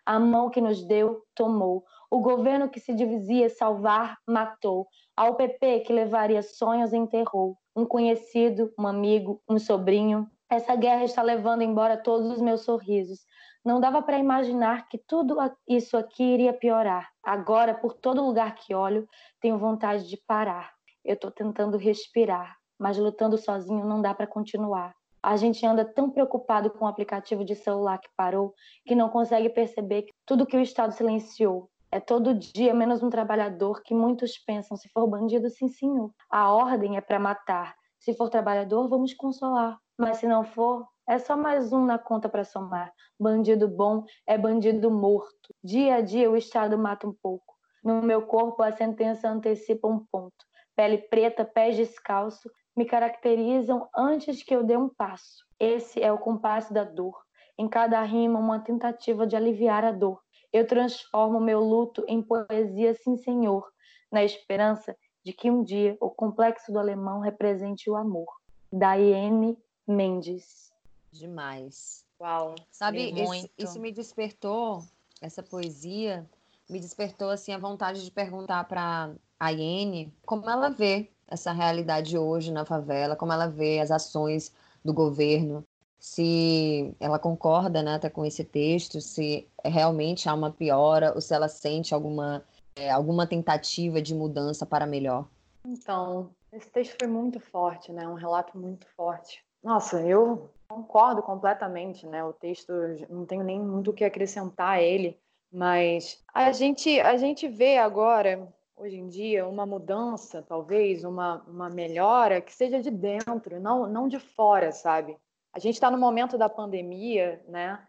A 0.05 0.19
mão 0.19 0.49
que 0.49 0.59
nos 0.59 0.83
deu, 0.83 1.23
tomou. 1.33 1.85
O 2.11 2.19
governo 2.19 2.69
que 2.69 2.81
se 2.81 2.93
dizia 2.93 3.49
salvar, 3.49 4.17
matou. 4.27 4.85
A 5.15 5.29
UPP 5.29 5.79
que 5.85 5.93
levaria 5.93 6.43
sonhos, 6.43 6.91
enterrou. 6.91 7.57
Um 7.73 7.85
conhecido, 7.85 8.73
um 8.77 8.85
amigo, 8.85 9.41
um 9.49 9.57
sobrinho. 9.57 10.29
Essa 10.49 10.75
guerra 10.75 11.05
está 11.05 11.21
levando 11.21 11.61
embora 11.61 11.95
todos 11.95 12.29
os 12.29 12.41
meus 12.41 12.61
sorrisos. 12.61 13.25
Não 13.63 13.79
dava 13.79 14.01
para 14.01 14.17
imaginar 14.17 14.89
que 14.89 14.97
tudo 14.97 15.37
isso 15.65 15.95
aqui 15.95 16.23
iria 16.23 16.51
piorar. 16.51 17.09
Agora, 17.23 17.73
por 17.73 17.93
todo 17.93 18.25
lugar 18.25 18.55
que 18.55 18.75
olho, 18.75 19.07
tenho 19.39 19.57
vontade 19.57 20.07
de 20.09 20.17
parar 20.17 20.76
eu 21.07 21.13
estou 21.13 21.31
tentando 21.31 21.77
respirar, 21.77 22.57
mas 22.77 22.97
lutando 22.97 23.37
sozinho 23.37 23.85
não 23.85 24.01
dá 24.01 24.13
para 24.13 24.27
continuar. 24.27 24.93
A 25.23 25.37
gente 25.37 25.65
anda 25.65 25.85
tão 25.85 26.09
preocupado 26.11 26.69
com 26.69 26.83
o 26.83 26.87
aplicativo 26.87 27.45
de 27.45 27.55
celular 27.55 27.97
que 27.97 28.09
parou 28.15 28.53
que 28.85 28.93
não 28.93 29.09
consegue 29.09 29.49
perceber 29.49 30.03
que 30.03 30.13
tudo 30.25 30.45
que 30.45 30.57
o 30.57 30.61
Estado 30.61 30.91
silenciou 30.91 31.69
é 31.89 32.01
todo 32.01 32.33
dia 32.33 32.73
menos 32.73 33.01
um 33.01 33.09
trabalhador 33.09 33.81
que 33.81 33.95
muitos 33.95 34.37
pensam 34.37 34.75
se 34.75 34.89
for 34.89 35.07
bandido, 35.07 35.49
sim, 35.49 35.69
senhor. 35.69 36.11
A 36.29 36.51
ordem 36.51 36.97
é 36.97 37.01
para 37.01 37.17
matar. 37.17 37.73
Se 37.97 38.13
for 38.13 38.29
trabalhador, 38.29 38.89
vamos 38.89 39.13
consolar. 39.13 39.79
Mas 39.97 40.17
se 40.17 40.27
não 40.27 40.43
for, 40.43 40.85
é 41.07 41.17
só 41.17 41.37
mais 41.37 41.71
um 41.71 41.85
na 41.85 41.97
conta 41.97 42.27
para 42.27 42.43
somar. 42.43 42.91
Bandido 43.17 43.69
bom 43.69 44.03
é 44.27 44.37
bandido 44.37 44.91
morto. 44.91 45.55
Dia 45.63 45.95
a 45.95 46.01
dia 46.01 46.29
o 46.29 46.35
Estado 46.35 46.77
mata 46.77 47.07
um 47.07 47.13
pouco. 47.13 47.55
No 47.81 48.01
meu 48.01 48.23
corpo 48.23 48.61
a 48.61 48.73
sentença 48.73 49.29
antecipa 49.29 49.87
um 49.87 50.05
ponto 50.11 50.45
pele 50.77 50.99
preta, 50.99 51.43
pés 51.43 51.75
descalço, 51.75 52.49
me 52.75 52.85
caracterizam 52.85 53.89
antes 53.97 54.43
que 54.43 54.55
eu 54.55 54.63
dê 54.63 54.77
um 54.77 54.87
passo. 54.87 55.43
Esse 55.59 56.01
é 56.01 56.13
o 56.13 56.19
compasso 56.19 56.71
da 56.71 56.83
dor. 56.83 57.17
Em 57.57 57.67
cada 57.67 57.99
rima, 58.03 58.37
uma 58.37 58.59
tentativa 58.59 59.25
de 59.25 59.35
aliviar 59.35 59.83
a 59.83 59.91
dor. 59.91 60.21
Eu 60.53 60.67
transformo 60.67 61.39
meu 61.39 61.59
luto 61.59 62.05
em 62.07 62.21
poesia, 62.21 62.93
sim, 62.93 63.17
senhor, 63.17 63.67
na 64.11 64.23
esperança 64.23 64.95
de 65.25 65.33
que 65.33 65.49
um 65.49 65.63
dia 65.63 65.97
o 65.99 66.11
complexo 66.11 66.71
do 66.71 66.77
alemão 66.77 67.19
represente 67.19 67.89
o 67.89 67.95
amor. 67.95 68.27
Daiane 68.71 69.57
Mendes. 69.87 70.71
Demais. 71.11 72.05
Uau. 72.21 72.53
Sabe, 72.71 73.11
isso, 73.11 73.49
isso 73.57 73.79
me 73.79 73.91
despertou, 73.91 74.83
essa 75.21 75.41
poesia, 75.41 76.29
me 76.69 76.79
despertou 76.79 77.31
assim 77.31 77.51
a 77.51 77.57
vontade 77.57 78.05
de 78.05 78.11
perguntar 78.11 78.63
para 78.65 79.15
a 79.39 79.49
Iene, 79.49 80.13
como 80.25 80.49
ela 80.49 80.69
vê 80.69 81.09
essa 81.27 81.51
realidade 81.51 82.17
hoje 82.17 82.51
na 82.51 82.65
favela, 82.65 83.15
como 83.15 83.33
ela 83.33 83.47
vê 83.47 83.79
as 83.79 83.91
ações 83.91 84.53
do 84.83 84.93
governo, 84.93 85.63
se 85.99 86.95
ela 86.99 87.19
concorda 87.19 87.81
né, 87.81 87.95
até 87.95 88.09
com 88.09 88.25
esse 88.25 88.43
texto, 88.43 89.01
se 89.01 89.47
realmente 89.63 90.29
há 90.29 90.33
uma 90.33 90.51
piora 90.51 91.13
ou 91.13 91.21
se 91.21 91.33
ela 91.33 91.49
sente 91.49 91.93
alguma, 91.93 92.43
é, 92.75 92.89
alguma 92.89 93.27
tentativa 93.27 94.01
de 94.01 94.13
mudança 94.13 94.65
para 94.65 94.85
melhor. 94.85 95.27
Então, 95.65 96.29
esse 96.53 96.69
texto 96.69 96.95
foi 96.97 97.07
muito 97.07 97.39
forte, 97.39 97.91
né? 97.91 98.07
Um 98.07 98.13
relato 98.13 98.57
muito 98.57 98.87
forte. 98.95 99.43
Nossa, 99.61 100.01
eu 100.01 100.49
concordo 100.67 101.21
completamente, 101.21 102.05
né? 102.05 102.23
O 102.23 102.31
texto, 102.31 102.71
não 103.09 103.25
tenho 103.25 103.43
nem 103.43 103.59
muito 103.59 103.91
o 103.91 103.93
que 103.93 104.05
acrescentar 104.05 104.77
a 104.77 104.81
ele, 104.81 105.19
mas 105.51 106.23
a 106.33 106.51
gente, 106.51 106.99
a 107.01 107.17
gente 107.17 107.47
vê 107.47 107.77
agora 107.77 108.47
hoje 108.77 108.95
em 108.95 109.07
dia 109.07 109.47
uma 109.47 109.65
mudança, 109.65 110.41
talvez, 110.41 111.03
uma, 111.03 111.43
uma 111.47 111.69
melhora 111.69 112.39
que 112.39 112.53
seja 112.53 112.79
de 112.79 112.91
dentro, 112.91 113.59
não, 113.59 113.87
não 113.87 114.07
de 114.07 114.19
fora, 114.19 114.71
sabe? 114.71 115.17
A 115.51 115.59
gente 115.59 115.73
está 115.73 115.89
no 115.89 115.97
momento 115.97 116.37
da 116.37 116.47
pandemia, 116.47 117.43
né, 117.47 117.83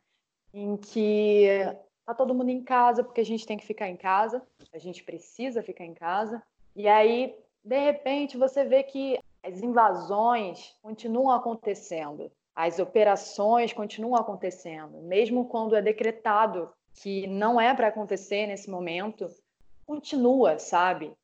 em 0.52 0.76
que 0.76 1.46
tá 2.06 2.14
todo 2.14 2.34
mundo 2.34 2.48
em 2.48 2.64
casa 2.64 3.04
porque 3.04 3.20
a 3.20 3.24
gente 3.24 3.46
tem 3.46 3.58
que 3.58 3.66
ficar 3.66 3.88
em 3.88 3.96
casa, 3.96 4.42
a 4.72 4.78
gente 4.78 5.04
precisa 5.04 5.62
ficar 5.62 5.84
em 5.84 5.92
casa, 5.92 6.42
e 6.74 6.88
aí, 6.88 7.36
de 7.62 7.78
repente, 7.78 8.38
você 8.38 8.64
vê 8.64 8.82
que 8.82 9.18
as 9.42 9.60
invasões 9.60 10.74
continuam 10.82 11.30
acontecendo, 11.30 12.32
as 12.54 12.78
operações 12.78 13.72
continuam 13.72 14.16
acontecendo, 14.16 15.02
mesmo 15.02 15.44
quando 15.44 15.76
é 15.76 15.82
decretado 15.82 16.70
que 16.94 17.26
não 17.26 17.60
é 17.60 17.74
para 17.74 17.88
acontecer 17.88 18.46
nesse 18.46 18.70
momento, 18.70 19.28
continua, 19.88 20.58
sabe? 20.58 21.16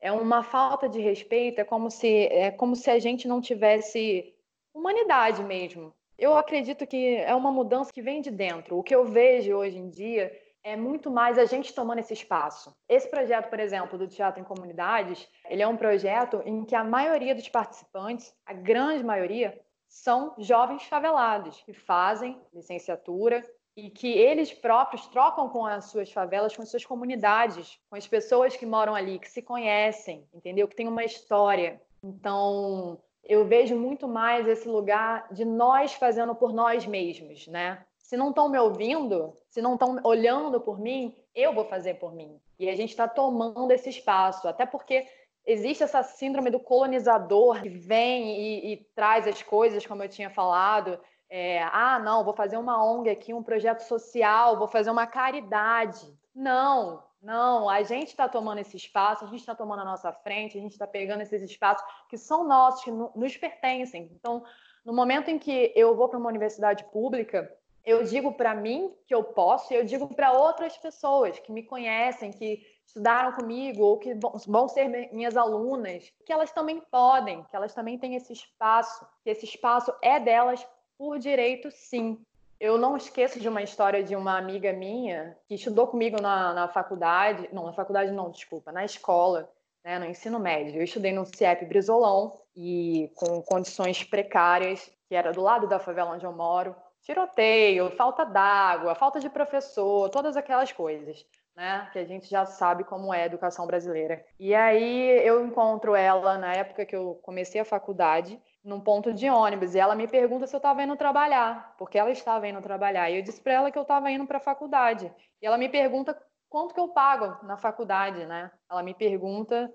É 0.00 0.12
uma 0.12 0.44
falta 0.44 0.88
de 0.88 1.00
respeito, 1.00 1.60
é 1.60 1.64
como 1.64 1.90
se, 1.90 2.26
é 2.28 2.52
como 2.52 2.76
se 2.76 2.88
a 2.88 2.98
gente 3.00 3.26
não 3.26 3.40
tivesse 3.40 4.32
humanidade 4.72 5.42
mesmo. 5.42 5.92
Eu 6.16 6.36
acredito 6.36 6.86
que 6.86 7.16
é 7.16 7.34
uma 7.34 7.50
mudança 7.50 7.92
que 7.92 8.00
vem 8.00 8.20
de 8.20 8.30
dentro. 8.30 8.78
O 8.78 8.82
que 8.82 8.94
eu 8.94 9.04
vejo 9.04 9.56
hoje 9.56 9.76
em 9.76 9.90
dia 9.90 10.32
é 10.62 10.76
muito 10.76 11.10
mais 11.10 11.36
a 11.36 11.44
gente 11.44 11.74
tomando 11.74 11.98
esse 11.98 12.12
espaço. 12.12 12.72
Esse 12.88 13.10
projeto, 13.10 13.50
por 13.50 13.58
exemplo, 13.58 13.98
do 13.98 14.06
Teatro 14.06 14.40
em 14.40 14.44
Comunidades, 14.44 15.28
ele 15.50 15.62
é 15.62 15.66
um 15.66 15.76
projeto 15.76 16.40
em 16.46 16.64
que 16.64 16.76
a 16.76 16.84
maioria 16.84 17.34
dos 17.34 17.48
participantes, 17.48 18.32
a 18.46 18.52
grande 18.52 19.02
maioria, 19.02 19.60
são 19.88 20.34
jovens 20.38 20.84
favelados 20.84 21.60
que 21.62 21.72
fazem 21.72 22.40
licenciatura, 22.54 23.44
e 23.76 23.88
que 23.88 24.12
eles 24.12 24.52
próprios 24.52 25.06
trocam 25.06 25.48
com 25.48 25.64
as 25.64 25.86
suas 25.86 26.12
favelas, 26.12 26.54
com 26.54 26.62
as 26.62 26.70
suas 26.70 26.84
comunidades, 26.84 27.78
com 27.88 27.96
as 27.96 28.06
pessoas 28.06 28.56
que 28.56 28.66
moram 28.66 28.94
ali, 28.94 29.18
que 29.18 29.30
se 29.30 29.40
conhecem, 29.40 30.26
entendeu? 30.34 30.68
Que 30.68 30.76
tem 30.76 30.88
uma 30.88 31.04
história. 31.04 31.80
Então, 32.02 32.98
eu 33.24 33.46
vejo 33.46 33.76
muito 33.76 34.06
mais 34.06 34.46
esse 34.46 34.68
lugar 34.68 35.26
de 35.32 35.44
nós 35.44 35.94
fazendo 35.94 36.34
por 36.34 36.52
nós 36.52 36.86
mesmos, 36.86 37.46
né? 37.46 37.84
Se 37.96 38.16
não 38.16 38.28
estão 38.28 38.48
me 38.48 38.58
ouvindo, 38.58 39.34
se 39.48 39.62
não 39.62 39.74
estão 39.74 39.98
olhando 40.04 40.60
por 40.60 40.78
mim, 40.78 41.16
eu 41.34 41.54
vou 41.54 41.64
fazer 41.64 41.94
por 41.94 42.14
mim. 42.14 42.38
E 42.58 42.68
a 42.68 42.76
gente 42.76 42.90
está 42.90 43.08
tomando 43.08 43.70
esse 43.70 43.88
espaço, 43.88 44.46
até 44.46 44.66
porque 44.66 45.06
existe 45.46 45.82
essa 45.82 46.02
síndrome 46.02 46.50
do 46.50 46.60
colonizador 46.60 47.62
que 47.62 47.70
vem 47.70 48.38
e, 48.38 48.72
e 48.72 48.76
traz 48.94 49.26
as 49.26 49.42
coisas, 49.42 49.86
como 49.86 50.02
eu 50.02 50.08
tinha 50.08 50.28
falado, 50.28 51.00
é, 51.34 51.62
ah, 51.62 51.98
não, 51.98 52.22
vou 52.22 52.34
fazer 52.34 52.58
uma 52.58 52.84
ONG 52.84 53.08
aqui, 53.08 53.32
um 53.32 53.42
projeto 53.42 53.80
social, 53.80 54.58
vou 54.58 54.68
fazer 54.68 54.90
uma 54.90 55.06
caridade. 55.06 56.14
Não, 56.34 57.02
não, 57.22 57.70
a 57.70 57.82
gente 57.82 58.08
está 58.08 58.28
tomando 58.28 58.58
esse 58.58 58.76
espaço, 58.76 59.24
a 59.24 59.28
gente 59.28 59.40
está 59.40 59.54
tomando 59.54 59.80
a 59.80 59.84
nossa 59.86 60.12
frente, 60.12 60.58
a 60.58 60.60
gente 60.60 60.72
está 60.72 60.86
pegando 60.86 61.22
esses 61.22 61.40
espaços 61.40 61.82
que 62.10 62.18
são 62.18 62.46
nossos, 62.46 62.84
que 62.84 62.90
nos 62.90 63.34
pertencem. 63.38 64.10
Então, 64.14 64.44
no 64.84 64.92
momento 64.92 65.30
em 65.30 65.38
que 65.38 65.72
eu 65.74 65.96
vou 65.96 66.06
para 66.06 66.18
uma 66.18 66.28
universidade 66.28 66.84
pública, 66.92 67.50
eu 67.82 68.04
digo 68.04 68.34
para 68.34 68.54
mim 68.54 68.94
que 69.06 69.14
eu 69.14 69.24
posso 69.24 69.72
e 69.72 69.76
eu 69.76 69.86
digo 69.86 70.14
para 70.14 70.32
outras 70.32 70.76
pessoas 70.76 71.38
que 71.38 71.50
me 71.50 71.62
conhecem, 71.62 72.30
que 72.30 72.62
estudaram 72.86 73.32
comigo 73.32 73.82
ou 73.82 73.98
que 73.98 74.12
vão 74.46 74.68
ser 74.68 75.10
minhas 75.10 75.34
alunas, 75.34 76.12
que 76.26 76.32
elas 76.32 76.52
também 76.52 76.78
podem, 76.90 77.42
que 77.44 77.56
elas 77.56 77.72
também 77.72 77.98
têm 77.98 78.16
esse 78.16 78.34
espaço, 78.34 79.06
que 79.24 79.30
esse 79.30 79.46
espaço 79.46 79.90
é 80.02 80.20
delas 80.20 80.62
por 80.98 81.18
direito, 81.18 81.70
sim. 81.70 82.18
Eu 82.60 82.78
não 82.78 82.96
esqueço 82.96 83.40
de 83.40 83.48
uma 83.48 83.60
história 83.60 84.04
de 84.04 84.14
uma 84.14 84.38
amiga 84.38 84.72
minha 84.72 85.36
que 85.48 85.56
estudou 85.56 85.88
comigo 85.88 86.22
na, 86.22 86.54
na 86.54 86.68
faculdade, 86.68 87.48
não, 87.52 87.66
na 87.66 87.72
faculdade 87.72 88.12
não, 88.12 88.30
desculpa, 88.30 88.70
na 88.70 88.84
escola, 88.84 89.50
né, 89.84 89.98
no 89.98 90.06
ensino 90.06 90.38
médio. 90.38 90.76
Eu 90.76 90.84
estudei 90.84 91.12
no 91.12 91.26
CIEP 91.26 91.64
Brizolão 91.66 92.40
e 92.54 93.10
com 93.16 93.42
condições 93.42 94.04
precárias, 94.04 94.88
que 95.08 95.14
era 95.14 95.32
do 95.32 95.40
lado 95.40 95.66
da 95.66 95.80
favela 95.80 96.12
onde 96.12 96.24
eu 96.24 96.32
moro. 96.32 96.74
Tiroteio, 97.02 97.90
falta 97.96 98.24
d'água, 98.24 98.94
falta 98.94 99.18
de 99.18 99.28
professor, 99.28 100.08
todas 100.10 100.36
aquelas 100.36 100.70
coisas. 100.70 101.26
Né, 101.54 101.90
que 101.92 101.98
a 101.98 102.04
gente 102.06 102.30
já 102.30 102.46
sabe 102.46 102.82
como 102.82 103.12
é 103.12 103.24
a 103.24 103.26
educação 103.26 103.66
brasileira. 103.66 104.24
E 104.40 104.54
aí 104.54 105.10
eu 105.26 105.44
encontro 105.44 105.94
ela 105.94 106.38
na 106.38 106.54
época 106.54 106.86
que 106.86 106.96
eu 106.96 107.20
comecei 107.22 107.60
a 107.60 107.64
faculdade 107.64 108.40
num 108.64 108.80
ponto 108.80 109.12
de 109.12 109.28
ônibus 109.28 109.74
e 109.74 109.78
ela 109.78 109.94
me 109.94 110.06
pergunta 110.06 110.46
se 110.46 110.54
eu 110.54 110.58
estava 110.58 110.82
indo 110.82 110.96
trabalhar, 110.96 111.74
porque 111.76 111.98
ela 111.98 112.10
estava 112.10 112.46
indo 112.46 112.60
trabalhar. 112.62 113.10
E 113.10 113.16
eu 113.16 113.22
disse 113.22 113.40
para 113.40 113.54
ela 113.54 113.70
que 113.70 113.78
eu 113.78 113.82
estava 113.82 114.10
indo 114.10 114.26
para 114.26 114.38
a 114.38 114.40
faculdade. 114.40 115.12
E 115.40 115.46
ela 115.46 115.58
me 115.58 115.68
pergunta 115.68 116.16
quanto 116.48 116.74
que 116.74 116.80
eu 116.80 116.88
pago 116.88 117.44
na 117.44 117.56
faculdade, 117.56 118.24
né? 118.24 118.50
Ela 118.70 118.82
me 118.82 118.94
pergunta 118.94 119.72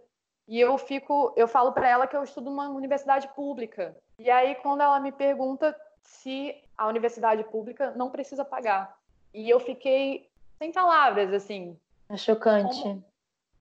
e 0.47 0.59
eu 0.59 0.77
fico, 0.77 1.33
eu 1.35 1.47
falo 1.47 1.73
para 1.73 1.89
ela 1.89 2.07
que 2.07 2.15
eu 2.15 2.23
estudo 2.23 2.49
numa 2.49 2.69
universidade 2.69 3.27
pública. 3.29 3.95
E 4.17 4.29
aí 4.31 4.55
quando 4.55 4.81
ela 4.81 4.99
me 4.99 5.11
pergunta 5.11 5.75
se 6.01 6.55
a 6.77 6.87
universidade 6.87 7.43
pública 7.43 7.91
não 7.91 8.09
precisa 8.09 8.45
pagar. 8.45 8.97
E 9.33 9.49
eu 9.49 9.59
fiquei 9.59 10.29
sem 10.57 10.71
palavras, 10.71 11.33
assim. 11.33 11.77
É 12.09 12.15
chocante. 12.15 12.81
Como, 12.81 13.03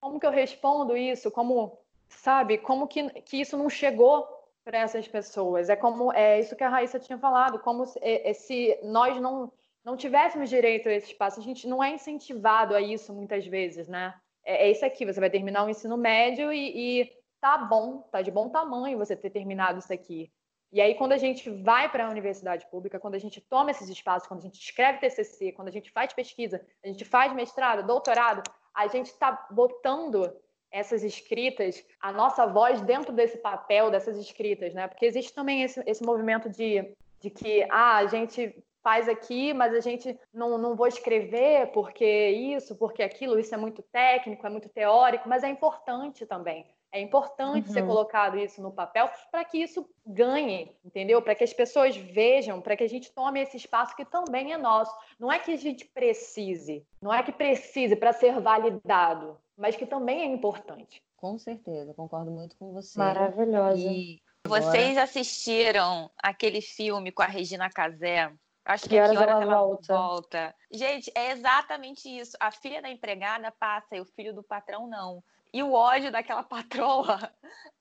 como 0.01 0.21
que 0.21 0.27
eu 0.27 0.31
respondo 0.31 0.97
isso? 0.97 1.31
Como, 1.31 1.77
sabe, 2.09 2.59
como 2.59 2.87
que, 2.87 3.11
que 3.23 3.41
isso 3.41 3.57
não 3.57 3.69
chegou 3.69 4.36
para 4.67 4.81
essas 4.81 5.07
pessoas. 5.07 5.69
É 5.69 5.77
como 5.77 6.13
é 6.13 6.41
isso 6.41 6.57
que 6.57 6.65
a 6.65 6.69
Raíssa 6.69 6.99
tinha 6.99 7.17
falado, 7.17 7.61
como 7.61 7.87
se, 7.87 8.01
é, 8.03 8.33
se 8.33 8.77
nós 8.83 9.21
não 9.21 9.53
não 9.85 9.97
tivéssemos 9.97 10.51
direito 10.51 10.89
a 10.89 10.93
esse 10.93 11.13
espaço, 11.13 11.39
a 11.39 11.43
gente 11.45 11.69
não 11.69 11.81
é 11.81 11.91
incentivado 11.91 12.75
a 12.75 12.81
isso 12.81 13.15
muitas 13.15 13.47
vezes, 13.47 13.87
né? 13.87 14.13
É, 14.45 14.67
é 14.67 14.71
isso 14.73 14.85
aqui, 14.85 15.07
você 15.07 15.21
vai 15.21 15.31
terminar 15.31 15.65
o 15.65 15.71
ensino 15.71 15.97
médio 15.97 16.53
e, 16.53 17.03
e 17.03 17.13
tá 17.41 17.57
bom, 17.57 17.99
tá 18.11 18.21
de 18.21 18.33
bom 18.33 18.49
tamanho 18.49 18.99
você 18.99 19.15
ter 19.15 19.31
terminado 19.31 19.79
isso 19.79 19.93
aqui. 19.93 20.29
E 20.73 20.81
aí, 20.81 20.97
quando 20.97 21.13
a 21.13 21.17
gente 21.17 21.49
vai 21.49 21.89
para 21.89 22.05
a 22.05 22.11
universidade 22.11 22.69
pública, 22.69 22.99
quando 22.99 23.15
a 23.15 23.21
gente 23.21 23.41
toma 23.41 23.71
esses 23.71 23.89
espaços, 23.89 24.27
quando 24.27 24.41
a 24.41 24.43
gente 24.43 24.61
escreve 24.61 24.99
TCC, 24.99 25.53
quando 25.53 25.69
a 25.69 25.71
gente 25.71 25.93
faz 25.93 26.13
pesquisa, 26.13 26.61
a 26.85 26.89
gente 26.89 27.05
faz 27.05 27.33
mestrado, 27.33 27.87
doutorado, 27.87 28.43
a 28.75 28.89
gente 28.89 29.07
está 29.07 29.47
botando 29.53 30.37
essas 30.71 31.03
escritas, 31.03 31.85
a 32.01 32.13
nossa 32.13 32.47
voz 32.47 32.81
dentro 32.81 33.13
desse 33.13 33.39
papel 33.39 33.91
dessas 33.91 34.19
escritas, 34.19 34.75
né? 34.75 34.87
Porque 34.89 35.07
existe 35.07 35.33
também 35.33 35.63
esse, 35.63 35.83
esse 35.87 36.05
movimento 36.05 36.49
de, 36.49 36.95
de 37.21 37.31
que 37.31 37.67
ah, 37.71 37.97
a 37.97 38.07
gente 38.07 38.55
faz 38.83 39.09
aqui, 39.09 39.53
mas 39.53 39.75
a 39.75 39.81
gente 39.81 40.17
não, 40.33 40.57
não 40.59 40.77
vou 40.77 40.87
escrever 40.87 41.73
porque 41.73 42.07
isso, 42.31 42.77
porque 42.77 43.03
aquilo, 43.03 43.37
isso 43.37 43.53
é 43.53 43.59
muito 43.59 43.83
técnico, 43.83 44.47
é 44.47 44.51
muito 44.51 44.69
teórico, 44.69 45.29
mas 45.29 45.43
é 45.43 45.49
importante 45.49 46.25
também. 46.25 46.65
É 46.93 47.01
importante 47.01 47.67
uhum. 47.67 47.75
ser 47.75 47.85
colocado 47.85 48.39
isso 48.39 48.63
no 48.63 48.73
papel 48.73 49.11
para 49.31 49.45
que 49.45 49.59
isso 49.59 49.87
ganhe, 50.07 50.75
entendeu? 50.85 51.21
Para 51.21 51.35
que 51.35 51.45
as 51.45 51.53
pessoas 51.53 51.97
vejam, 51.97 52.61
para 52.61 52.77
que 52.77 52.85
a 52.85 52.89
gente 52.89 53.13
tome 53.13 53.41
esse 53.41 53.57
espaço 53.57 53.97
que 53.97 54.05
também 54.05 54.53
é 54.53 54.57
nosso. 54.57 54.97
Não 55.19 55.33
é 55.33 55.39
que 55.39 55.53
a 55.53 55.57
gente 55.57 55.85
precise, 55.85 56.87
não 57.03 57.13
é 57.13 57.23
que 57.23 57.33
precise 57.33 57.97
para 57.97 58.13
ser 58.13 58.41
validado, 58.41 59.37
mas 59.57 59.77
que 59.77 59.87
também 59.87 60.21
é 60.21 60.25
importante. 60.25 61.03
Com 61.17 61.39
certeza, 61.39 61.95
concordo 61.95 62.31
muito 62.31 62.57
com 62.57 62.73
você. 62.73 62.99
Maravilhosa. 62.99 63.81
E 63.81 64.21
vocês 64.47 64.97
assistiram 64.97 66.11
aquele 66.19 66.61
filme 66.61 67.11
com 67.11 67.23
a 67.23 67.27
Regina 67.27 67.71
Casé? 67.71 68.33
Acho 68.65 68.85
que, 68.85 68.91
que 68.91 69.01
horas, 69.01 69.13
que 69.13 69.17
horas 69.19 69.35
ela, 69.35 69.43
ela 69.43 69.61
volta. 69.63 69.95
volta. 69.95 70.55
Gente, 70.73 71.11
é 71.15 71.31
exatamente 71.31 72.09
isso. 72.09 72.37
A 72.41 72.51
filha 72.51 72.83
da 72.83 72.91
empregada 72.91 73.53
passa 73.53 73.97
e 73.97 74.01
o 74.01 74.05
filho 74.05 74.35
do 74.35 74.43
patrão 74.43 74.89
não. 74.89 75.23
E 75.53 75.63
o 75.63 75.73
ódio 75.73 76.11
daquela 76.11 76.43
patroa 76.45 77.33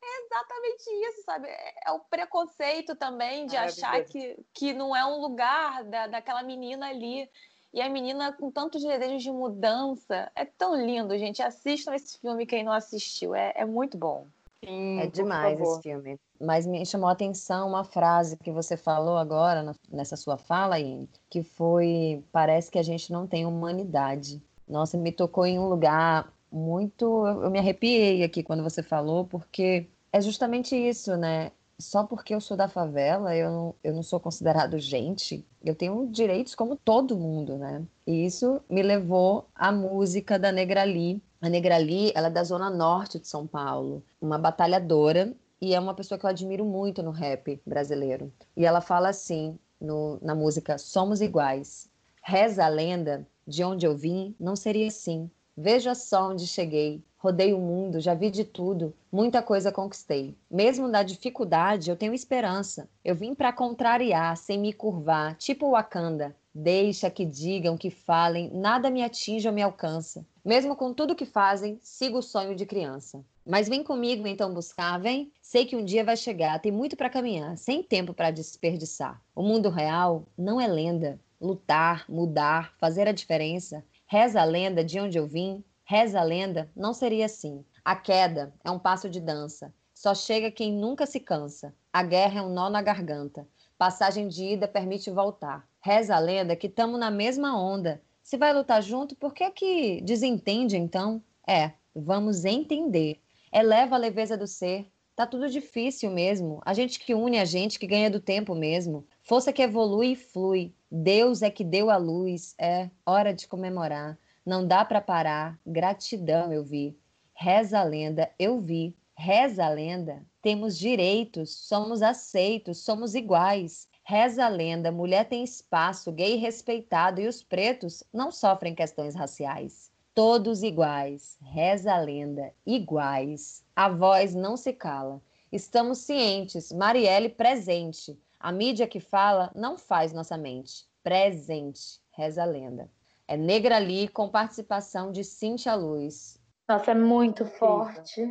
é 0.01 0.25
exatamente 0.25 0.83
isso, 1.07 1.23
sabe? 1.23 1.47
É 1.49 1.91
o 1.91 1.99
preconceito 1.99 2.95
também 2.95 3.47
de 3.47 3.57
achar 3.57 4.03
que, 4.05 4.37
que 4.53 4.73
não 4.73 4.95
é 4.95 5.03
um 5.05 5.19
lugar 5.19 5.83
da, 5.83 6.07
daquela 6.07 6.43
menina 6.43 6.87
ali. 6.89 7.29
E 7.75 7.81
a 7.81 7.89
menina 7.89 8.31
com 8.31 8.49
tantos 8.49 8.81
desejos 8.81 9.21
de 9.21 9.29
mudança. 9.29 10.31
É 10.33 10.45
tão 10.45 10.81
lindo, 10.81 11.17
gente. 11.17 11.41
Assistam 11.41 11.93
esse 11.93 12.17
filme 12.17 12.45
quem 12.45 12.63
não 12.63 12.71
assistiu. 12.71 13.35
É, 13.35 13.51
é 13.53 13.65
muito 13.65 13.97
bom. 13.97 14.27
Sim, 14.63 15.01
é 15.01 15.07
demais 15.07 15.59
esse 15.59 15.81
filme. 15.81 16.17
Mas 16.39 16.65
me 16.65 16.85
chamou 16.85 17.09
a 17.09 17.11
atenção 17.11 17.67
uma 17.67 17.83
frase 17.83 18.37
que 18.37 18.49
você 18.49 18.77
falou 18.77 19.17
agora, 19.17 19.75
nessa 19.91 20.15
sua 20.15 20.37
fala, 20.37 20.79
Ian, 20.79 21.05
que 21.29 21.43
foi: 21.43 22.23
parece 22.31 22.71
que 22.71 22.79
a 22.79 22.83
gente 22.83 23.11
não 23.11 23.27
tem 23.27 23.45
humanidade. 23.45 24.41
Nossa, 24.65 24.97
me 24.97 25.11
tocou 25.11 25.45
em 25.45 25.59
um 25.59 25.67
lugar 25.67 26.31
muito. 26.49 27.27
Eu 27.27 27.51
me 27.51 27.59
arrepiei 27.59 28.23
aqui 28.23 28.41
quando 28.41 28.63
você 28.63 28.81
falou, 28.81 29.25
porque 29.25 29.85
é 30.13 30.21
justamente 30.21 30.77
isso, 30.77 31.17
né? 31.17 31.51
Só 31.77 32.03
porque 32.05 32.33
eu 32.33 32.39
sou 32.39 32.55
da 32.55 32.67
favela, 32.67 33.35
eu 33.35 33.51
não, 33.51 33.75
eu 33.83 33.93
não 33.93 34.03
sou 34.03 34.19
considerado 34.19 34.79
gente. 34.79 35.45
Eu 35.63 35.75
tenho 35.75 36.07
direitos 36.07 36.55
como 36.55 36.75
todo 36.75 37.17
mundo, 37.17 37.57
né? 37.57 37.83
E 38.07 38.25
isso 38.25 38.61
me 38.69 38.81
levou 38.81 39.47
à 39.53 39.71
música 39.71 40.39
da 40.39 40.51
Negrali. 40.51 41.21
A 41.41 41.49
Negrali, 41.49 42.11
ela 42.15 42.27
é 42.27 42.31
da 42.31 42.43
zona 42.43 42.69
norte 42.69 43.19
de 43.19 43.27
São 43.27 43.45
Paulo, 43.45 44.03
uma 44.21 44.37
batalhadora 44.37 45.33
e 45.61 45.73
é 45.73 45.79
uma 45.79 45.93
pessoa 45.93 46.17
que 46.17 46.25
eu 46.25 46.29
admiro 46.29 46.65
muito 46.65 47.03
no 47.03 47.11
rap 47.11 47.61
brasileiro. 47.65 48.31
E 48.55 48.65
ela 48.65 48.81
fala 48.81 49.09
assim 49.09 49.57
no, 49.79 50.17
na 50.21 50.33
música 50.33 50.77
Somos 50.77 51.21
Iguais. 51.21 51.89
Reza 52.21 52.65
a 52.65 52.69
lenda, 52.69 53.27
de 53.47 53.63
onde 53.63 53.85
eu 53.85 53.95
vim, 53.95 54.35
não 54.39 54.55
seria 54.55 54.87
assim. 54.87 55.29
Veja 55.55 55.93
só 55.93 56.29
onde 56.31 56.47
cheguei, 56.47 57.03
Rodei 57.25 57.55
o 57.55 57.59
mundo, 57.59 57.99
já 57.99 58.13
vi 58.13 58.29
de 58.29 58.43
tudo, 58.43 58.93
muita 59.11 59.41
coisa 59.41 59.71
conquistei. 59.71 60.37
Mesmo 60.47 60.87
na 60.87 61.01
dificuldade, 61.01 61.89
eu 61.89 61.95
tenho 61.95 62.13
esperança. 62.13 62.87
Eu 63.03 63.15
vim 63.15 63.33
para 63.33 63.51
contrariar, 63.51 64.37
sem 64.37 64.59
me 64.59 64.71
curvar, 64.71 65.35
tipo 65.37 65.71
Wakanda. 65.71 66.35
Deixa 66.53 67.09
que 67.09 67.25
digam, 67.25 67.75
que 67.75 67.89
falem, 67.89 68.51
nada 68.53 68.91
me 68.91 69.01
atinge 69.01 69.47
ou 69.47 69.53
me 69.55 69.63
alcança. 69.63 70.23
Mesmo 70.45 70.75
com 70.75 70.93
tudo 70.93 71.15
que 71.15 71.25
fazem, 71.25 71.79
sigo 71.81 72.19
o 72.19 72.21
sonho 72.21 72.55
de 72.55 72.63
criança. 72.63 73.25
Mas 73.43 73.67
vem 73.67 73.83
comigo 73.83 74.27
então 74.27 74.53
buscar, 74.53 74.99
vem. 74.99 75.31
Sei 75.41 75.65
que 75.65 75.75
um 75.75 75.83
dia 75.83 76.03
vai 76.03 76.15
chegar, 76.15 76.59
tem 76.59 76.71
muito 76.71 76.95
para 76.95 77.09
caminhar, 77.09 77.57
sem 77.57 77.81
tempo 77.81 78.13
para 78.13 78.29
desperdiçar. 78.29 79.19
O 79.35 79.41
mundo 79.41 79.71
real 79.71 80.27
não 80.37 80.61
é 80.61 80.67
lenda. 80.67 81.19
Lutar, 81.41 82.05
mudar, 82.07 82.75
fazer 82.77 83.07
a 83.07 83.11
diferença. 83.11 83.83
Reza 84.05 84.39
a 84.39 84.45
lenda 84.45 84.83
de 84.83 84.99
onde 84.99 85.17
eu 85.17 85.25
vim, 85.25 85.63
Reza 85.87 86.19
a 86.19 86.23
lenda, 86.23 86.71
não 86.75 86.93
seria 86.93 87.27
assim. 87.27 87.63
A 87.83 87.95
queda 87.95 88.51
é 88.63 88.71
um 88.71 88.79
passo 88.79 89.07
de 89.07 89.21
dança. 89.21 89.71
Só 89.93 90.15
chega 90.15 90.49
quem 90.49 90.73
nunca 90.73 91.05
se 91.05 91.19
cansa. 91.19 91.75
A 91.93 92.01
guerra 92.01 92.39
é 92.39 92.41
um 92.41 92.49
nó 92.49 92.71
na 92.71 92.81
garganta. 92.81 93.47
Passagem 93.77 94.27
de 94.27 94.43
ida 94.43 94.67
permite 94.67 95.11
voltar. 95.11 95.67
Reza 95.79 96.15
a 96.15 96.19
lenda 96.19 96.55
que 96.55 96.67
tamo 96.67 96.97
na 96.97 97.11
mesma 97.11 97.55
onda. 97.55 98.01
Se 98.23 98.35
vai 98.35 98.51
lutar 98.51 98.81
junto, 98.81 99.15
por 99.15 99.31
que 99.31 99.51
que 99.51 100.01
desentende 100.01 100.75
então? 100.75 101.21
É, 101.47 101.73
vamos 101.95 102.45
entender. 102.45 103.21
Eleva 103.53 103.93
a 103.93 103.99
leveza 103.99 104.35
do 104.35 104.47
ser. 104.47 104.91
Tá 105.15 105.27
tudo 105.27 105.47
difícil 105.47 106.09
mesmo. 106.09 106.61
A 106.65 106.73
gente 106.73 106.99
que 106.99 107.13
une 107.13 107.37
a 107.37 107.45
gente 107.45 107.77
que 107.77 107.85
ganha 107.85 108.09
do 108.09 108.19
tempo 108.19 108.55
mesmo. 108.55 109.05
Força 109.21 109.53
que 109.53 109.61
evolui 109.61 110.13
e 110.13 110.15
flui. 110.15 110.73
Deus 110.89 111.43
é 111.43 111.51
que 111.51 111.63
deu 111.63 111.91
a 111.91 111.97
luz. 111.97 112.55
É 112.59 112.89
hora 113.05 113.31
de 113.31 113.47
comemorar. 113.47 114.17
Não 114.45 114.67
dá 114.67 114.85
para 114.85 115.01
parar. 115.01 115.59
Gratidão, 115.65 116.53
eu 116.53 116.63
vi. 116.63 116.95
Reza 117.33 117.79
a 117.79 117.83
lenda, 117.83 118.31
eu 118.37 118.61
vi. 118.61 118.95
Reza 119.17 119.65
a 119.65 119.69
lenda. 119.69 120.23
Temos 120.41 120.77
direitos, 120.77 121.55
somos 121.67 122.03
aceitos, 122.03 122.77
somos 122.77 123.15
iguais. 123.15 123.87
Reza 124.03 124.45
a 124.45 124.49
lenda, 124.49 124.91
mulher 124.91 125.27
tem 125.27 125.43
espaço, 125.43 126.11
gay 126.11 126.35
respeitado 126.35 127.19
e 127.19 127.27
os 127.27 127.41
pretos 127.41 128.03
não 128.13 128.31
sofrem 128.31 128.75
questões 128.75 129.15
raciais. 129.15 129.89
Todos 130.13 130.61
iguais. 130.61 131.39
Reza 131.41 131.95
a 131.95 131.99
lenda, 131.99 132.53
iguais. 132.65 133.63
A 133.75 133.89
voz 133.89 134.35
não 134.35 134.55
se 134.55 134.71
cala. 134.73 135.19
Estamos 135.51 135.97
cientes, 135.99 136.71
Marielle 136.71 137.29
presente. 137.29 138.15
A 138.39 138.51
mídia 138.51 138.87
que 138.87 138.99
fala 138.99 139.51
não 139.55 139.75
faz 139.75 140.13
nossa 140.13 140.37
mente. 140.37 140.85
Presente. 141.01 141.99
Reza 142.11 142.43
a 142.43 142.45
lenda. 142.45 142.87
É 143.27 143.35
Negra 143.35 143.77
Ali, 143.77 144.07
com 144.07 144.29
participação 144.29 145.11
de 145.11 145.23
Cintia 145.23 145.75
Luz. 145.75 146.39
Nossa, 146.67 146.91
é 146.91 146.95
muito 146.95 147.45
forte. 147.45 148.21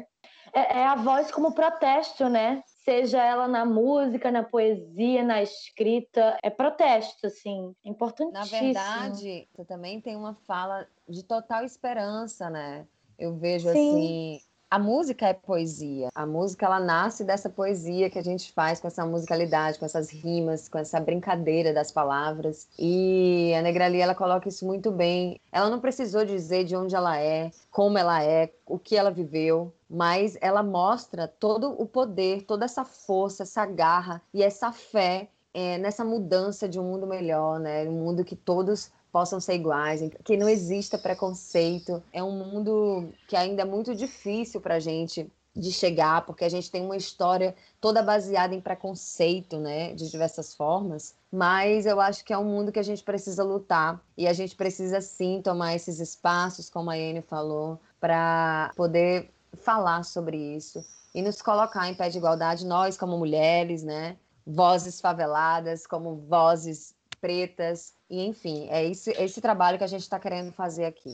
É, 0.53 0.79
é, 0.79 0.87
a 0.87 0.95
voz 0.95 1.33
como 1.33 1.53
protesto, 1.53 2.29
né? 2.29 2.63
Seja 2.85 3.23
ela 3.23 3.49
na 3.49 3.65
música, 3.65 4.31
na 4.31 4.45
poesia, 4.45 5.25
na 5.25 5.43
escrita, 5.43 6.39
é 6.43 6.51
protesto, 6.51 7.27
assim, 7.27 7.75
é 7.85 7.89
importantíssimo. 7.89 8.33
Na 8.33 8.45
verdade, 8.45 9.49
você 9.53 9.65
também 9.65 10.01
tem 10.01 10.15
uma 10.17 10.35
fala 10.47 10.87
de 11.09 11.25
total 11.25 11.65
esperança, 11.65 12.49
né? 12.49 12.87
Eu 13.19 13.37
vejo 13.37 13.69
Sim. 13.71 13.91
assim, 13.97 14.41
a 14.75 14.79
música 14.81 15.29
é 15.29 15.33
poesia. 15.33 16.09
A 16.13 16.27
música 16.27 16.67
ela 16.67 16.81
nasce 16.81 17.23
dessa 17.23 17.49
poesia 17.49 18.11
que 18.11 18.19
a 18.19 18.25
gente 18.25 18.51
faz 18.51 18.81
com 18.81 18.89
essa 18.89 19.07
musicalidade, 19.07 19.79
com 19.79 19.85
essas 19.85 20.11
rimas, 20.11 20.69
com 20.69 20.77
essa 20.77 20.99
brincadeira 20.99 21.73
das 21.73 21.93
palavras. 21.93 22.67
E 22.77 23.55
a 23.57 23.63
Negrali 23.63 24.01
ela 24.01 24.17
coloca 24.17 24.49
isso 24.49 24.67
muito 24.67 24.91
bem. 24.91 25.41
Ela 25.53 25.71
não 25.71 25.79
precisou 25.79 26.25
dizer 26.25 26.65
de 26.65 26.75
onde 26.75 26.97
ela 26.97 27.17
é, 27.21 27.53
como 27.71 27.97
ela 27.97 28.25
é, 28.25 28.53
o 28.67 28.77
que 28.77 28.97
ela 28.97 29.13
viveu, 29.13 29.73
mas 29.89 30.37
ela 30.41 30.65
mostra 30.65 31.29
todo 31.29 31.81
o 31.81 31.87
poder, 31.87 32.43
toda 32.43 32.65
essa 32.65 32.85
força, 32.85 33.45
essa 33.45 33.65
garra 33.65 34.21
e 34.35 34.43
essa 34.43 34.73
fé 34.73 35.29
é, 35.55 35.79
nessa 35.79 36.05
mudança 36.05 36.69
de 36.69 36.81
um 36.81 36.83
mundo 36.83 37.07
melhor, 37.07 37.61
né? 37.61 37.89
Um 37.89 37.93
mundo 37.93 38.25
que 38.25 38.35
todos 38.35 38.91
possam 39.15 39.39
ser 39.39 39.55
iguais, 39.55 40.01
que 40.25 40.37
não 40.37 40.49
exista 40.49 40.99
preconceito. 40.99 42.03
É 42.13 42.21
um 42.21 42.33
mundo 42.33 43.13
que 43.29 43.37
ainda 43.37 43.63
é 43.63 43.65
muito 43.65 43.95
difícil 43.95 44.61
para 44.61 44.75
a 44.75 44.81
gente 44.81 45.31
de 45.55 45.71
chegar, 45.71 46.27
porque 46.27 46.45
a 46.45 46.49
gente 46.49 46.69
tem 46.69 46.83
uma 46.83 46.97
história 46.97 47.55
toda 47.81 48.03
baseada 48.03 48.57
em 48.57 48.61
preconceito, 48.61 49.57
né, 49.61 49.95
de 49.95 50.11
diversas 50.11 50.53
formas. 50.53 51.15
Mas 51.31 51.87
eu 51.87 52.01
acho 52.01 52.25
que 52.25 52.33
é 52.33 52.39
um 52.39 52.45
mundo 52.45 52.73
que 52.73 52.79
a 52.81 52.83
gente 52.83 53.05
precisa 53.05 53.45
lutar 53.45 54.03
e 54.19 54.27
a 54.27 54.33
gente 54.33 54.57
precisa 54.57 55.01
sim 55.01 55.41
tomar 55.41 55.77
esses 55.77 56.01
espaços, 56.01 56.69
como 56.69 56.91
a 56.91 56.95
Anne 56.95 57.23
falou, 57.23 57.79
para 58.01 58.73
poder 58.75 59.31
falar 59.59 60.03
sobre 60.03 60.37
isso 60.37 60.85
e 61.15 61.23
nos 61.23 61.41
colocar 61.41 61.89
em 61.89 61.95
pé 61.95 62.09
de 62.09 62.19
igualdade, 62.19 62.67
nós 62.67 62.97
como 62.97 63.17
mulheres, 63.17 63.85
né, 63.85 64.17
vozes 64.45 65.01
faveladas, 65.01 65.87
como 65.87 66.17
vozes 66.17 66.94
pretas, 67.25 67.95
e 68.11 68.23
enfim, 68.23 68.69
é 68.69 68.85
esse, 68.85 69.11
esse 69.13 69.41
trabalho 69.41 69.79
que 69.79 69.85
a 69.85 69.87
gente 69.87 70.03
está 70.03 70.21
querendo 70.21 70.53
fazer 70.53 70.85
aqui. 70.85 71.09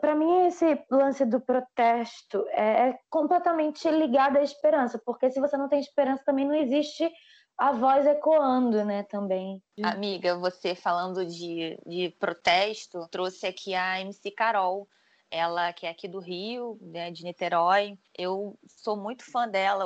Para 0.00 0.14
mim, 0.14 0.46
esse 0.46 0.80
lance 0.88 1.24
do 1.24 1.40
protesto 1.40 2.46
é, 2.50 2.90
é 2.90 2.98
completamente 3.10 3.90
ligado 3.90 4.36
à 4.36 4.42
esperança, 4.42 4.96
porque 5.04 5.28
se 5.28 5.40
você 5.40 5.56
não 5.56 5.68
tem 5.68 5.80
esperança, 5.80 6.22
também 6.24 6.46
não 6.46 6.54
existe 6.54 7.10
a 7.58 7.72
voz 7.72 8.06
ecoando, 8.06 8.84
né, 8.84 9.02
também. 9.02 9.60
Amiga, 9.82 10.38
você 10.38 10.76
falando 10.76 11.26
de, 11.26 11.76
de 11.84 12.10
protesto, 12.20 13.08
trouxe 13.10 13.44
aqui 13.44 13.74
a 13.74 14.00
MC 14.00 14.30
Carol, 14.30 14.86
ela 15.28 15.72
que 15.72 15.84
é 15.84 15.90
aqui 15.90 16.06
do 16.06 16.20
Rio, 16.20 16.78
né, 16.80 17.10
de 17.10 17.24
Niterói. 17.24 17.98
Eu 18.16 18.56
sou 18.68 18.96
muito 18.96 19.28
fã 19.28 19.48
dela, 19.48 19.84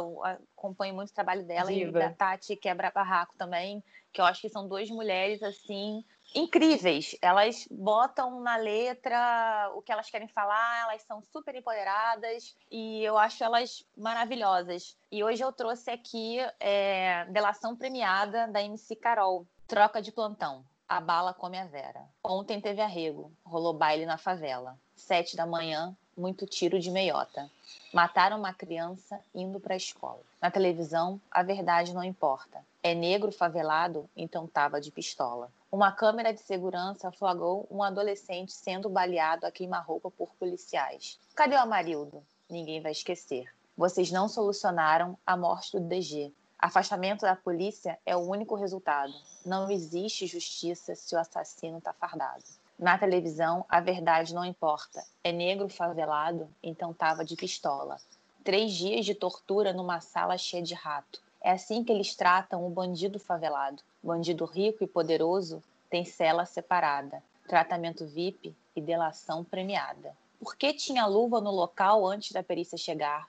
acompanho 0.55 0.95
muito 0.95 1.09
o 1.09 1.15
trabalho 1.15 1.43
dela 1.47 1.73
Diva. 1.73 1.89
e 1.89 1.93
da 2.03 2.11
Tati 2.11 2.55
Quebra 2.55 2.93
Barraco 2.95 3.35
também 3.39 3.83
que 4.13 4.21
eu 4.21 4.25
acho 4.25 4.41
que 4.41 4.49
são 4.49 4.67
duas 4.67 4.89
mulheres 4.91 5.43
assim 5.43 6.05
incríveis. 6.35 7.17
Elas 7.21 7.67
botam 7.71 8.41
na 8.41 8.57
letra 8.57 9.71
o 9.75 9.83
que 9.83 9.93
elas 9.93 10.11
querem 10.11 10.29
falar, 10.29 10.83
elas 10.83 11.03
são 11.03 11.23
super 11.33 11.55
empoderadas 11.55 12.57
e 12.71 13.03
eu 13.03 13.19
acho 13.19 13.43
elas 13.43 13.85
maravilhosas. 13.97 14.97
E 15.11 15.23
hoje 15.25 15.43
eu 15.43 15.53
trouxe 15.53 15.91
aqui 15.91 16.39
é, 16.59 17.25
delação 17.27 17.77
premiada 17.77 18.49
da 18.49 18.63
MC 18.63 18.97
Carol, 18.97 19.47
troca 19.67 20.01
de 20.01 20.13
plantão. 20.13 20.65
A 20.89 21.01
bala 21.01 21.33
come 21.33 21.57
a 21.57 21.65
Vera. 21.67 22.03
Ontem 22.25 22.61
teve 22.61 22.81
arrego, 22.81 23.31
rolou 23.45 23.73
baile 23.73 24.05
na 24.05 24.19
favela. 24.19 24.77
Sete 24.97 25.37
da 25.37 25.47
manhã, 25.47 25.97
muito 26.17 26.47
tiro 26.47 26.81
de 26.81 26.91
meiota. 26.91 27.49
Mataram 27.93 28.39
uma 28.39 28.53
criança 28.53 29.21
indo 29.33 29.61
para 29.61 29.75
a 29.75 29.77
escola. 29.77 30.21
Na 30.41 30.51
televisão, 30.51 31.21
a 31.31 31.45
verdade 31.45 31.95
não 31.95 32.03
importa. 32.03 32.65
É 32.83 32.95
negro 32.95 33.31
favelado, 33.31 34.09
então 34.17 34.47
tava 34.47 34.81
de 34.81 34.91
pistola. 34.91 35.53
Uma 35.71 35.93
câmera 35.93 36.33
de 36.33 36.41
segurança 36.41 37.13
flagrou 37.13 37.69
um 37.71 37.83
adolescente 37.83 38.53
sendo 38.53 38.89
baleado 38.89 39.45
a 39.45 39.51
queima-roupa 39.51 40.11
por 40.11 40.35
policiais. 40.37 41.21
Cadê 41.35 41.57
o 41.57 41.61
Amarildo? 41.61 42.25
Ninguém 42.49 42.81
vai 42.81 42.93
esquecer. 42.93 43.53
Vocês 43.77 44.11
não 44.11 44.29
solucionaram 44.29 45.19
a 45.27 45.37
morte 45.37 45.73
do 45.73 45.81
DG. 45.81 46.33
Afastamento 46.59 47.21
da 47.21 47.37
polícia 47.37 47.99
é 48.05 48.17
o 48.17 48.21
único 48.21 48.55
resultado. 48.55 49.13
Não 49.45 49.71
existe 49.71 50.27
justiça 50.27 50.95
se 50.95 51.15
o 51.15 51.19
assassino 51.19 51.79
está 51.79 51.93
fardado. 51.93 52.45
Na 52.79 52.97
televisão, 52.97 53.65
a 53.69 53.79
verdade 53.79 54.35
não 54.35 54.45
importa. 54.45 55.05
É 55.23 55.31
negro 55.31 55.69
favelado, 55.69 56.49
então 56.63 56.95
tava 56.95 57.27
de 57.27 57.37
pistola. 57.37 57.99
Três 58.43 58.73
dias 58.73 59.05
de 59.05 59.15
tortura 59.15 59.71
numa 59.75 60.01
sala 60.01 60.39
cheia 60.39 60.63
de 60.63 60.73
rato. 60.73 61.21
É 61.43 61.53
assim 61.53 61.83
que 61.83 61.91
eles 61.91 62.15
tratam 62.15 62.67
o 62.67 62.71
bandido 62.71 63.19
favelado. 63.19 63.83
Bandido 64.03 64.45
rico 64.45 64.85
e 64.85 64.87
poderoso 64.87 65.63
tem 65.89 66.05
cela 66.05 66.45
separada, 66.45 67.23
tratamento 67.49 68.07
VIP 68.07 68.55
e 68.77 68.81
delação 68.81 69.43
premiada. 69.43 70.15
Por 70.39 70.57
que 70.57 70.73
tinha 70.73 71.07
luva 71.07 71.41
no 71.41 71.51
local 71.51 72.07
antes 72.07 72.33
da 72.33 72.43
perícia 72.43 72.79
chegar? 72.79 73.29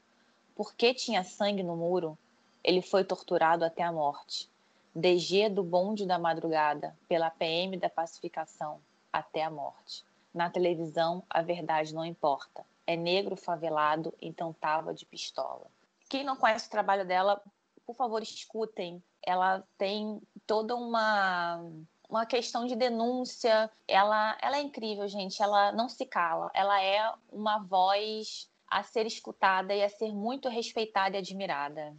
Por 0.56 0.74
que 0.74 0.94
tinha 0.94 1.24
sangue 1.24 1.64
no 1.64 1.76
muro? 1.76 2.18
Ele 2.64 2.82
foi 2.82 3.04
torturado 3.04 3.66
até 3.66 3.82
a 3.82 3.92
morte. 3.92 4.50
DG 4.94 5.50
do 5.50 5.64
bonde 5.64 6.06
da 6.06 6.20
madrugada, 6.20 6.96
pela 7.08 7.30
PM 7.30 7.78
da 7.78 7.90
pacificação, 7.90 8.80
até 9.12 9.44
a 9.44 9.50
morte. 9.50 10.04
Na 10.34 10.50
televisão, 10.50 11.24
a 11.30 11.42
verdade 11.42 11.94
não 11.94 12.06
importa. 12.06 12.66
É 12.86 12.96
negro 12.96 13.36
favelado, 13.36 14.14
então 14.22 14.54
tava 14.54 14.94
de 14.94 15.06
pistola. 15.06 15.66
Quem 16.10 16.24
não 16.24 16.36
conhece 16.36 16.68
o 16.68 16.72
trabalho 16.72 17.06
dela 17.06 17.42
por 17.92 17.98
favor, 17.98 18.24
escutem. 18.24 19.04
Ela 19.24 19.64
tem 19.78 20.22
toda 20.48 20.76
uma 20.76 21.62
uma 22.10 22.26
questão 22.26 22.66
de 22.66 22.76
denúncia. 22.76 23.72
Ela, 23.88 24.38
ela 24.42 24.58
é 24.58 24.62
incrível, 24.62 25.08
gente. 25.08 25.42
Ela 25.42 25.72
não 25.72 25.88
se 25.88 26.06
cala. 26.06 26.52
Ela 26.54 26.82
é 26.84 27.10
uma 27.32 27.60
voz 27.60 28.50
a 28.70 28.84
ser 28.84 29.06
escutada 29.06 29.74
e 29.74 29.82
a 29.82 29.90
ser 29.90 30.14
muito 30.14 30.50
respeitada 30.50 31.16
e 31.16 31.20
admirada. 31.20 31.94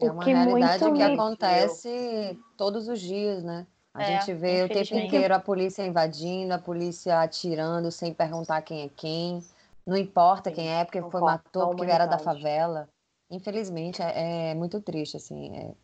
É 0.00 0.10
uma 0.10 0.22
realidade 0.22 0.92
que 0.92 1.02
acontece 1.02 2.38
todos 2.56 2.88
os 2.88 3.00
dias, 3.00 3.42
né? 3.42 3.66
A 3.94 4.02
é, 4.02 4.06
gente 4.06 4.34
vê 4.34 4.64
o 4.64 4.68
tempo 4.68 4.96
inteiro 4.96 5.34
a 5.34 5.38
polícia 5.38 5.86
invadindo, 5.86 6.52
a 6.52 6.58
polícia 6.58 7.20
atirando 7.20 7.90
sem 7.92 8.12
perguntar 8.12 8.60
quem 8.62 8.82
é 8.82 8.88
quem. 8.88 9.42
Não 9.86 9.96
importa 9.96 10.50
quem 10.50 10.68
é, 10.68 10.84
porque 10.84 11.00
foi 11.02 11.20
matou, 11.20 11.74
porque 11.76 11.92
era 11.92 12.06
da 12.06 12.18
favela. 12.18 12.88
Infelizmente, 13.30 14.02
é, 14.02 14.50
é 14.50 14.54
muito 14.54 14.80
triste, 14.80 15.16
assim, 15.16 15.56
é, 15.56 15.74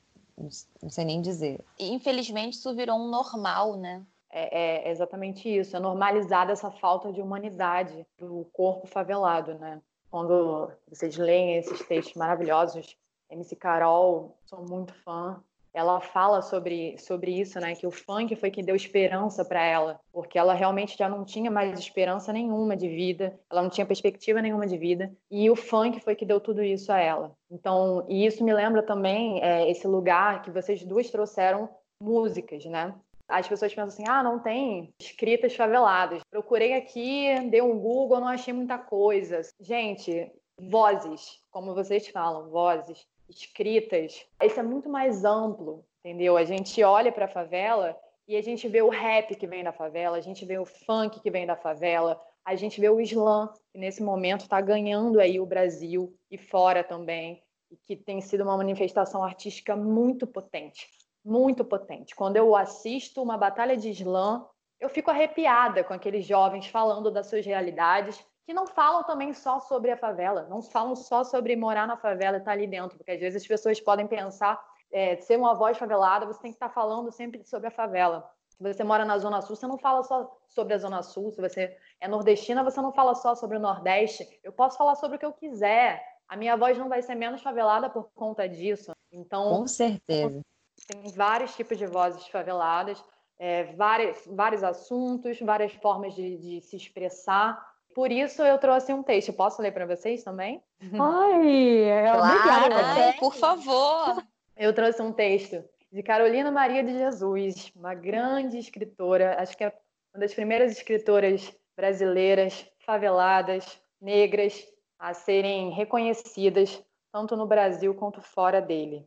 não 0.83 0.91
sei 0.91 1.05
nem 1.05 1.21
dizer. 1.21 1.65
Infelizmente, 1.79 2.55
isso 2.55 2.75
virou 2.75 2.99
um 2.99 3.11
normal, 3.11 3.77
né? 3.77 4.05
É, 4.33 4.87
é, 4.87 4.91
exatamente 4.91 5.49
isso, 5.49 5.77
é 5.77 5.81
normalizada 5.81 6.53
essa 6.53 6.71
falta 6.71 7.13
de 7.13 7.21
humanidade 7.21 8.07
do 8.17 8.47
corpo 8.53 8.87
favelado, 8.87 9.55
né? 9.55 9.83
Quando 10.09 10.71
vocês 10.89 11.17
leem 11.17 11.57
esses 11.57 11.85
textos 11.87 12.15
maravilhosos, 12.15 12.97
MC 13.29 13.57
Carol, 13.57 14.37
sou 14.45 14.65
muito 14.67 14.95
fã, 15.03 15.43
ela 15.73 16.01
fala 16.01 16.43
sobre, 16.43 16.97
sobre 16.99 17.41
isso, 17.41 17.59
né? 17.61 17.75
Que 17.75 17.87
o 17.87 17.91
funk 17.91 18.35
foi 18.37 18.51
que 18.51 18.63
deu 18.63 18.75
esperança 18.75 19.45
para 19.45 19.63
ela, 19.63 20.01
porque 20.13 20.39
ela 20.39 20.55
realmente 20.55 20.97
já 20.99 21.09
não 21.09 21.25
tinha 21.25 21.51
mais 21.51 21.79
esperança 21.79 22.33
nenhuma 22.33 22.77
de 22.77 22.89
vida, 22.89 23.39
ela 23.51 23.63
não 23.63 23.71
tinha 23.71 23.87
perspectiva 23.87 24.43
nenhuma 24.43 24.67
de 24.67 24.77
vida, 24.77 25.13
e 25.31 25.49
o 25.49 25.57
funk 25.57 26.01
foi 26.01 26.15
que 26.15 26.27
deu 26.27 26.41
tudo 26.41 26.63
isso 26.63 26.93
a 26.93 26.99
ela. 26.99 27.33
Então, 27.51 28.05
e 28.09 28.27
isso 28.27 28.45
me 28.45 28.53
lembra 28.53 28.83
também 28.83 29.43
é, 29.43 29.71
esse 29.71 29.87
lugar 29.87 30.43
que 30.43 30.51
vocês 30.51 30.85
duas 30.85 31.11
trouxeram 31.11 31.69
músicas, 32.03 32.65
né? 32.65 32.95
As 33.29 33.47
pessoas 33.47 33.73
pensam 33.73 33.89
assim: 33.89 34.05
ah, 34.09 34.23
não 34.23 34.41
tem 34.41 34.93
escritas 35.01 35.55
faveladas. 35.55 36.21
Procurei 36.31 36.75
aqui, 36.75 37.49
dei 37.49 37.63
um 37.63 37.79
Google, 37.79 38.21
não 38.21 38.27
achei 38.27 38.53
muita 38.53 38.77
coisa. 38.77 39.41
Gente, 39.61 40.33
vozes, 40.59 41.41
como 41.51 41.75
vocês 41.75 42.09
falam, 42.09 42.51
vozes 42.51 43.07
escritas, 43.31 44.27
isso 44.43 44.61
é 44.61 44.63
muito 44.63 44.89
mais 44.89 45.25
amplo, 45.25 45.85
entendeu? 46.01 46.37
A 46.37 46.45
gente 46.45 46.83
olha 46.83 47.13
para 47.13 47.27
a 47.27 47.29
favela 47.29 47.97
e 48.27 48.37
a 48.37 48.43
gente 48.43 48.69
vê 48.69 48.83
o 48.83 48.89
rap 48.89 49.35
que 49.35 49.47
vem 49.47 49.65
da 49.65 49.73
favela, 49.73 50.17
a 50.17 50.21
gente 50.21 50.45
vê 50.45 50.59
o 50.59 50.67
funk 50.67 51.21
que 51.21 51.31
vem 51.31 51.47
da 51.47 51.57
favela, 51.57 52.21
a 52.45 52.55
gente 52.55 52.81
vê 52.81 52.89
o 52.89 53.01
slam, 53.01 53.53
que 53.73 53.79
nesse 53.79 54.03
momento 54.03 54.43
está 54.43 54.61
ganhando 54.61 55.21
aí 55.21 55.39
o 55.39 55.47
Brasil 55.47 56.15
e 56.31 56.39
fora 56.39 56.83
também, 56.83 57.43
e 57.71 57.77
que 57.77 57.97
tem 57.97 58.21
sido 58.21 58.43
uma 58.43 58.57
manifestação 58.57 59.23
artística 59.23 59.77
muito 59.77 60.27
potente, 60.27 60.89
muito 61.25 61.65
potente. 61.65 62.15
Quando 62.15 62.37
eu 62.37 62.57
assisto 62.57 63.23
uma 63.23 63.37
batalha 63.37 63.77
de 63.77 63.91
slam, 63.91 64.47
eu 64.81 64.89
fico 64.89 65.11
arrepiada 65.11 65.85
com 65.85 65.93
aqueles 65.93 66.25
jovens 66.25 66.67
falando 66.67 67.11
das 67.11 67.27
suas 67.27 67.45
realidades, 67.45 68.25
que 68.47 68.55
não 68.55 68.67
falam 68.67 69.05
também 69.05 69.33
só 69.33 69.61
sobre 69.61 69.91
a 69.91 69.97
favela, 69.97 70.47
não 70.49 70.63
falam 70.63 70.97
só 70.97 71.23
sobre 71.25 71.55
morar 71.57 71.87
na 71.87 71.97
favela 71.97 72.37
e 72.37 72.41
estar 72.41 72.51
tá 72.51 72.57
ali 72.57 72.67
dentro, 72.67 72.97
porque 72.97 73.13
às 73.13 73.21
vezes 73.21 73.43
as 73.43 73.49
pessoas 73.49 73.81
podem 73.81 74.07
pensar, 74.07 74.61
é, 74.93 75.17
ser 75.17 75.37
uma 75.37 75.55
voz 75.55 75.79
favelada, 75.79 76.27
você 76.27 76.41
tem 76.41 76.51
que 76.51 76.57
estar 76.57 76.69
tá 76.69 76.75
falando 76.75 77.11
sempre 77.13 77.45
sobre 77.45 77.69
a 77.69 77.71
favela. 77.71 78.29
Se 78.61 78.75
você 78.75 78.85
mora 78.85 79.07
na 79.07 79.17
Zona 79.17 79.41
Sul, 79.41 79.57
você 79.57 79.67
não 79.67 79.79
fala 79.79 80.03
só 80.03 80.39
sobre 80.47 80.75
a 80.75 80.79
Zona 80.79 81.03
Sul. 81.03 81.33
Se 81.33 81.41
você 81.41 81.75
é 81.99 82.07
nordestina, 82.07 82.63
você 82.63 82.79
não 82.83 82.93
fala 82.93 83.15
só 83.15 83.35
sobre 83.35 83.57
o 83.57 83.61
Nordeste. 83.61 84.29
Eu 84.45 84.53
posso 84.53 84.77
falar 84.77 84.97
sobre 84.97 85.17
o 85.17 85.19
que 85.19 85.25
eu 85.25 85.33
quiser. 85.33 86.05
A 86.29 86.37
minha 86.37 86.59
voz 86.59 86.77
não 86.77 86.87
vai 86.87 87.01
ser 87.01 87.15
menos 87.15 87.41
favelada 87.41 87.89
por 87.89 88.11
conta 88.15 88.47
disso. 88.47 88.93
Então, 89.11 89.49
com 89.49 89.67
certeza. 89.67 90.43
Tem 90.87 91.11
vários 91.15 91.55
tipos 91.55 91.79
de 91.79 91.87
vozes 91.87 92.27
faveladas, 92.29 93.03
é, 93.39 93.65
vários, 93.75 94.27
vários 94.27 94.63
assuntos, 94.63 95.41
várias 95.41 95.73
formas 95.75 96.15
de, 96.15 96.37
de 96.37 96.61
se 96.61 96.77
expressar 96.77 97.59
Por 97.95 98.13
isso 98.13 98.43
eu 98.43 98.59
trouxe 98.59 98.93
um 98.93 99.03
texto. 99.03 99.33
Posso 99.33 99.61
ler 99.61 99.73
para 99.73 99.87
vocês 99.87 100.23
também? 100.23 100.63
Ai, 100.99 101.85
é 101.85 102.13
Claro, 102.13 102.35
obrigada. 102.35 102.87
Ai, 102.87 103.13
por 103.15 103.35
favor. 103.35 104.23
Eu 104.57 104.73
trouxe 104.73 105.03
um 105.03 105.13
texto 105.13 105.65
de 105.91 106.03
Carolina 106.03 106.51
Maria 106.51 106.85
de 106.85 106.97
Jesus, 106.97 107.73
uma 107.75 107.95
grande 107.95 108.59
escritora, 108.59 109.41
acho 109.41 109.57
que 109.57 109.65
é 109.65 109.73
uma 110.15 110.21
das 110.21 110.33
primeiras 110.33 110.73
escritoras 110.73 111.53
brasileiras, 111.77 112.67
faveladas, 112.85 113.81
negras, 114.01 114.67
a 114.99 115.15
serem 115.15 115.71
reconhecidas 115.71 116.83
tanto 117.13 117.37
no 117.37 117.47
Brasil 117.47 117.95
quanto 117.95 118.21
fora 118.21 118.61
dele. 118.61 119.05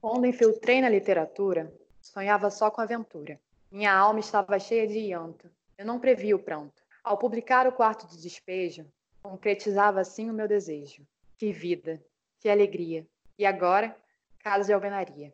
Quando 0.00 0.26
infiltrei 0.26 0.80
na 0.80 0.88
literatura, 0.88 1.72
sonhava 2.00 2.50
só 2.50 2.70
com 2.70 2.80
aventura. 2.80 3.38
Minha 3.70 3.94
alma 3.94 4.20
estava 4.20 4.58
cheia 4.58 4.86
de 4.86 4.98
llanto. 4.98 5.50
Eu 5.76 5.84
não 5.84 5.98
previ 5.98 6.34
o 6.34 6.38
pranto. 6.38 6.81
Ao 7.04 7.18
publicar 7.18 7.66
o 7.66 7.72
quarto 7.72 8.06
de 8.06 8.20
despejo, 8.20 8.86
concretizava 9.22 10.00
assim 10.00 10.30
o 10.30 10.34
meu 10.34 10.46
desejo. 10.46 11.04
Que 11.36 11.52
vida, 11.52 12.00
que 12.38 12.48
alegria. 12.48 13.04
E 13.36 13.44
agora, 13.44 13.96
casa 14.38 14.66
de 14.66 14.72
alvenaria. 14.72 15.32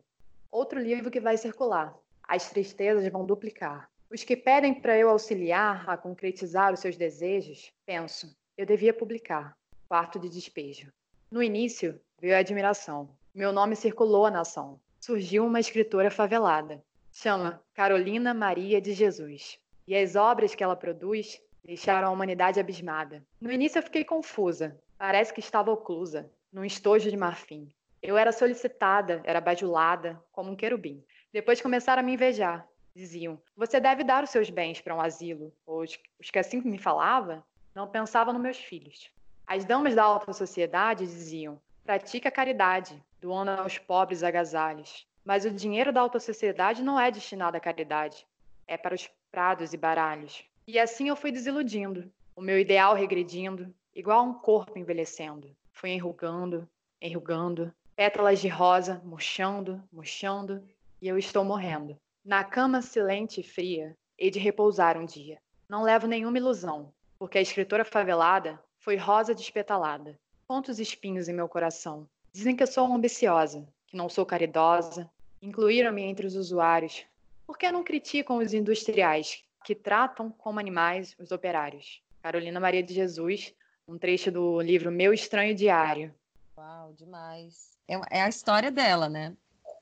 Outro 0.51 0.79
livro 0.79 1.11
que 1.11 1.19
vai 1.19 1.37
circular. 1.37 1.95
As 2.27 2.49
tristezas 2.49 3.07
vão 3.11 3.23
duplicar. 3.23 3.87
Os 4.09 4.23
que 4.23 4.35
pedem 4.35 4.73
para 4.73 4.97
eu 4.97 5.09
auxiliar 5.09 5.87
a 5.87 5.95
concretizar 5.95 6.73
os 6.73 6.79
seus 6.79 6.97
desejos, 6.97 7.71
penso, 7.85 8.35
eu 8.57 8.65
devia 8.65 8.93
publicar. 8.93 9.55
Quarto 9.87 10.19
de 10.19 10.27
despejo. 10.27 10.91
No 11.29 11.43
início, 11.43 12.01
veio 12.19 12.35
a 12.35 12.39
admiração. 12.39 13.15
Meu 13.33 13.53
nome 13.53 13.75
circulou 13.75 14.25
a 14.25 14.31
nação. 14.31 14.79
Surgiu 14.99 15.45
uma 15.45 15.59
escritora 15.59 16.09
favelada. 16.09 16.83
Chama 17.11 17.61
Carolina 17.75 18.33
Maria 18.33 18.81
de 18.81 18.93
Jesus. 18.93 19.59
E 19.87 19.95
as 19.95 20.15
obras 20.15 20.55
que 20.55 20.63
ela 20.63 20.75
produz 20.75 21.39
deixaram 21.63 22.07
a 22.07 22.11
humanidade 22.11 22.59
abismada. 22.59 23.23
No 23.39 23.51
início 23.51 23.79
eu 23.79 23.83
fiquei 23.83 24.03
confusa. 24.03 24.77
Parece 24.97 25.33
que 25.33 25.39
estava 25.39 25.71
oclusa, 25.71 26.29
num 26.51 26.65
estojo 26.65 27.09
de 27.09 27.17
marfim. 27.17 27.69
Eu 28.01 28.17
era 28.17 28.31
solicitada, 28.31 29.21
era 29.23 29.41
bajulada, 29.41 30.21
como 30.31 30.51
um 30.51 30.55
querubim. 30.55 31.03
Depois 31.31 31.61
começaram 31.61 32.01
a 32.01 32.03
me 32.03 32.13
invejar. 32.13 32.67
Diziam: 32.95 33.41
Você 33.55 33.79
deve 33.79 34.03
dar 34.03 34.23
os 34.23 34.29
seus 34.29 34.49
bens 34.49 34.81
para 34.81 34.95
um 34.95 35.01
asilo. 35.01 35.53
Os, 35.65 35.99
os 36.19 36.29
que 36.29 36.39
assim 36.39 36.61
me 36.61 36.77
falava 36.77 37.45
não 37.75 37.87
pensavam 37.87 38.33
nos 38.33 38.41
meus 38.41 38.57
filhos. 38.57 39.11
As 39.45 39.65
damas 39.65 39.95
da 39.95 40.03
alta 40.03 40.33
sociedade 40.33 41.05
diziam: 41.05 41.61
Pratica 41.83 42.31
caridade, 42.31 43.03
doando 43.21 43.51
aos 43.51 43.77
pobres 43.77 44.23
agasalhos. 44.23 45.07
Mas 45.23 45.45
o 45.45 45.51
dinheiro 45.51 45.93
da 45.93 46.01
alta 46.01 46.19
sociedade 46.19 46.83
não 46.83 46.99
é 46.99 47.11
destinado 47.11 47.55
à 47.55 47.59
caridade, 47.59 48.25
é 48.67 48.77
para 48.77 48.95
os 48.95 49.09
prados 49.31 49.73
e 49.73 49.77
baralhos. 49.77 50.43
E 50.71 50.77
assim 50.77 51.09
eu 51.09 51.15
fui 51.15 51.31
desiludindo, 51.31 52.11
o 52.35 52.41
meu 52.43 52.59
ideal 52.59 52.93
regredindo, 52.93 53.73
igual 53.95 54.19
a 54.19 54.21
um 54.21 54.35
corpo 54.35 54.77
envelhecendo. 54.77 55.49
Fui 55.71 55.89
enrugando, 55.89 56.69
enrugando, 57.01 57.73
pétalas 57.95 58.39
de 58.39 58.47
rosa 58.47 59.01
murchando, 59.03 59.83
murchando, 59.91 60.63
e 61.01 61.07
eu 61.07 61.17
estou 61.17 61.43
morrendo. 61.43 61.97
Na 62.23 62.43
cama 62.43 62.83
silente 62.83 63.41
e 63.41 63.43
fria, 63.43 63.97
hei 64.15 64.29
de 64.29 64.37
repousar 64.37 64.95
um 64.95 65.07
dia. 65.07 65.41
Não 65.67 65.81
levo 65.81 66.05
nenhuma 66.05 66.37
ilusão, 66.37 66.93
porque 67.17 67.39
a 67.39 67.41
escritora 67.41 67.83
favelada 67.83 68.63
foi 68.77 68.95
rosa 68.95 69.33
despetalada. 69.33 70.19
Quantos 70.45 70.79
espinhos 70.79 71.27
em 71.27 71.33
meu 71.33 71.49
coração. 71.49 72.07
Dizem 72.31 72.55
que 72.55 72.61
eu 72.61 72.67
sou 72.67 72.85
ambiciosa, 72.93 73.67
que 73.87 73.97
não 73.97 74.07
sou 74.07 74.23
caridosa. 74.23 75.09
Incluíram-me 75.41 76.03
entre 76.03 76.27
os 76.27 76.35
usuários. 76.35 77.07
Por 77.47 77.57
que 77.57 77.71
não 77.71 77.83
criticam 77.83 78.37
os 78.37 78.53
industriais, 78.53 79.43
que 79.69 79.75
tratam 79.75 80.31
como 80.31 80.59
animais 80.59 81.15
os 81.19 81.31
operários? 81.31 82.01
Carolina 82.23 82.59
Maria 82.59 82.81
de 82.81 82.91
Jesus, 82.91 83.53
um 83.87 83.99
trecho 83.99 84.31
do 84.31 84.59
livro 84.59 84.91
Meu 84.91 85.13
Estranho 85.13 85.53
Diário. 85.53 86.11
Uau, 86.57 86.91
demais. 86.93 87.77
É, 87.87 88.17
é 88.17 88.21
a 88.23 88.29
história 88.29 88.71
dela, 88.71 89.07
né? 89.07 89.31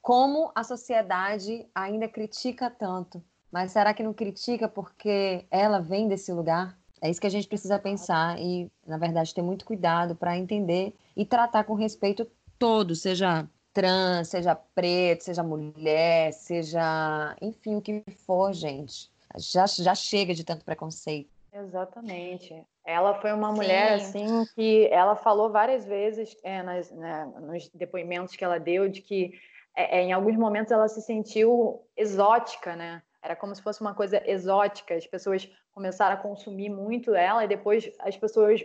Como 0.01 0.51
a 0.53 0.61
sociedade 0.65 1.65
ainda 1.73 2.05
critica 2.05 2.69
tanto. 2.69 3.23
Mas 3.49 3.71
será 3.71 3.93
que 3.93 4.03
não 4.03 4.13
critica 4.13 4.67
porque 4.67 5.45
ela 5.49 5.79
vem 5.79 6.09
desse 6.09 6.33
lugar? 6.33 6.77
É 7.01 7.09
isso 7.09 7.21
que 7.21 7.27
a 7.27 7.31
gente 7.31 7.47
precisa 7.47 7.79
pensar 7.79 8.37
e, 8.41 8.69
na 8.85 8.97
verdade, 8.97 9.33
ter 9.33 9.41
muito 9.41 9.63
cuidado 9.63 10.17
para 10.17 10.37
entender 10.37 10.93
e 11.15 11.25
tratar 11.25 11.63
com 11.63 11.75
respeito 11.75 12.29
todo, 12.59 12.93
seja 12.93 13.47
trans, 13.71 14.27
seja 14.27 14.53
preto, 14.53 15.23
seja 15.23 15.43
mulher, 15.43 16.33
seja, 16.33 17.37
enfim, 17.41 17.77
o 17.77 17.81
que 17.81 18.03
for, 18.25 18.51
gente. 18.51 19.09
Já, 19.37 19.65
já 19.65 19.95
chega 19.95 20.33
de 20.33 20.43
tanto 20.43 20.65
preconceito. 20.65 21.29
Exatamente. 21.53 22.65
Ela 22.85 23.15
foi 23.15 23.33
uma 23.33 23.51
mulher 23.51 23.93
assim 23.93 24.45
que 24.55 24.87
ela 24.91 25.15
falou 25.15 25.49
várias 25.49 25.85
vezes 25.85 26.37
é, 26.43 26.61
nas, 26.61 26.91
né, 26.91 27.25
nos 27.41 27.67
depoimentos 27.69 28.35
que 28.35 28.43
ela 28.43 28.59
deu 28.59 28.87
de 28.87 29.01
que 29.01 29.33
é, 29.75 29.99
é, 29.99 30.01
em 30.03 30.13
alguns 30.13 30.35
momentos 30.35 30.71
ela 30.71 30.87
se 30.87 31.01
sentiu 31.01 31.83
exótica, 31.95 32.75
né? 32.75 33.01
Era 33.21 33.35
como 33.35 33.53
se 33.53 33.61
fosse 33.61 33.81
uma 33.81 33.93
coisa 33.93 34.21
exótica. 34.29 34.95
As 34.95 35.05
pessoas 35.05 35.49
começaram 35.71 36.15
a 36.15 36.19
consumir 36.19 36.69
muito 36.69 37.13
ela 37.13 37.43
e 37.43 37.47
depois 37.47 37.91
as 37.99 38.15
pessoas 38.17 38.63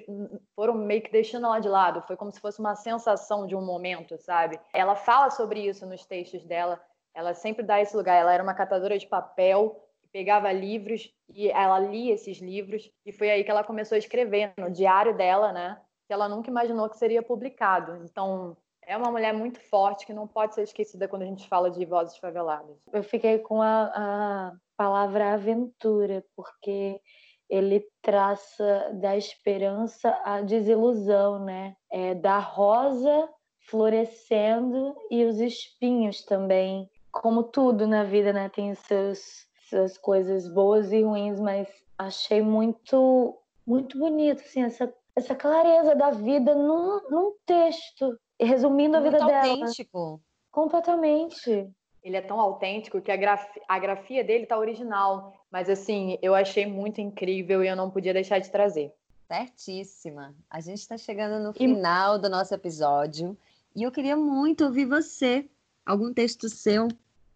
foram 0.55 0.75
meio 0.75 1.03
que 1.03 1.13
deixando 1.13 1.47
ela 1.47 1.59
de 1.59 1.69
lado. 1.69 2.03
Foi 2.07 2.17
como 2.17 2.33
se 2.33 2.41
fosse 2.41 2.61
uma 2.61 2.75
sensação 2.75 3.47
de 3.47 3.55
um 3.55 3.65
momento, 3.65 4.17
sabe? 4.19 4.59
Ela 4.73 4.95
fala 4.95 5.31
sobre 5.31 5.61
isso 5.61 5.85
nos 5.85 6.07
textos 6.07 6.45
dela. 6.45 6.81
Ela 7.15 7.35
sempre 7.35 7.63
dá 7.63 7.81
esse 7.81 7.95
lugar. 7.97 8.17
Ela 8.17 8.33
era 8.33 8.43
uma 8.43 8.55
catadora 8.55 8.97
de 8.97 9.07
papel, 9.07 9.79
pegava 10.13 10.53
livros 10.53 11.13
e 11.29 11.49
ela 11.49 11.79
lia 11.79 12.15
esses 12.15 12.39
livros 12.39 12.91
e 13.05 13.13
foi 13.13 13.31
aí 13.31 13.43
que 13.43 13.51
ela 13.51 13.65
começou 13.65 13.97
a 13.97 13.99
escrever 13.99 14.53
no 14.59 14.71
diário 14.71 15.17
dela, 15.17 15.53
né? 15.53 15.81
Que 16.07 16.13
ela 16.13 16.29
nunca 16.29 16.51
imaginou 16.51 16.89
que 16.89 16.99
seria 16.99 17.23
publicado. 17.23 18.05
Então, 18.05 18.57
é 18.85 18.97
uma 18.97 19.11
mulher 19.11 19.33
muito 19.33 19.61
forte 19.61 20.05
que 20.05 20.13
não 20.13 20.27
pode 20.27 20.55
ser 20.55 20.63
esquecida 20.63 21.09
quando 21.09 21.23
a 21.23 21.27
gente 21.27 21.49
fala 21.49 21.71
de 21.71 21.85
vozes 21.85 22.17
faveladas. 22.19 22.77
Eu 22.93 23.03
fiquei 23.03 23.39
com 23.39 23.63
a, 23.63 23.93
a 23.95 24.53
palavra 24.77 25.35
aventura, 25.35 26.25
porque 26.37 27.01
ele 27.49 27.87
traça 28.01 28.91
da 28.95 29.17
esperança 29.17 30.19
a 30.25 30.41
desilusão, 30.41 31.45
né? 31.45 31.77
É, 31.91 32.15
da 32.15 32.39
rosa 32.39 33.29
florescendo 33.69 34.97
e 35.11 35.25
os 35.25 35.39
espinhos 35.39 36.25
também. 36.25 36.91
Como 37.11 37.43
tudo 37.45 37.87
na 37.87 38.05
vida, 38.05 38.33
né? 38.33 38.49
Tem 38.49 38.75
seus, 38.75 39.47
suas 39.73 39.99
coisas 39.99 40.47
boas 40.49 40.93
e 40.93 41.03
ruins, 41.03 41.41
mas 41.41 41.67
achei 41.99 42.43
muito, 42.43 43.37
muito 43.67 43.99
bonito, 43.99 44.43
assim, 44.43 44.63
essa, 44.63 44.93
essa 45.17 45.35
clareza 45.35 45.95
da 45.95 46.11
vida 46.11 46.55
num, 46.55 47.01
num 47.11 47.35
texto 47.47 48.19
resumindo 48.39 48.97
a 48.97 49.01
vida 49.01 49.19
Muito 49.19 49.27
dela. 49.27 49.49
autêntico. 49.49 50.21
Completamente. 50.51 51.71
Ele 52.03 52.17
é 52.17 52.21
tão 52.21 52.41
autêntico 52.41 53.01
que 53.01 53.11
a, 53.13 53.17
graf... 53.17 53.47
a 53.69 53.79
grafia 53.79 54.25
dele 54.25 54.47
tá 54.47 54.59
original. 54.59 55.33
Mas 55.51 55.71
assim, 55.71 56.19
eu 56.21 56.35
achei 56.35 56.67
muito 56.67 57.01
incrível 57.01 57.63
e 57.63 57.69
eu 57.69 57.77
não 57.77 57.91
podia 57.91 58.13
deixar 58.13 58.39
de 58.41 58.51
trazer. 58.51 58.93
Certíssima. 59.29 60.35
A 60.51 60.61
gente 60.61 60.81
está 60.81 60.99
chegando 60.99 61.43
no 61.43 61.53
final 61.53 62.19
do 62.19 62.29
nosso 62.29 62.53
episódio 62.53 63.37
e 63.75 63.83
eu 63.83 63.93
queria 63.93 64.17
muito 64.17 64.65
ouvir 64.65 64.85
você. 64.85 65.49
Algum 65.87 66.13
texto 66.13 66.49
seu? 66.49 66.89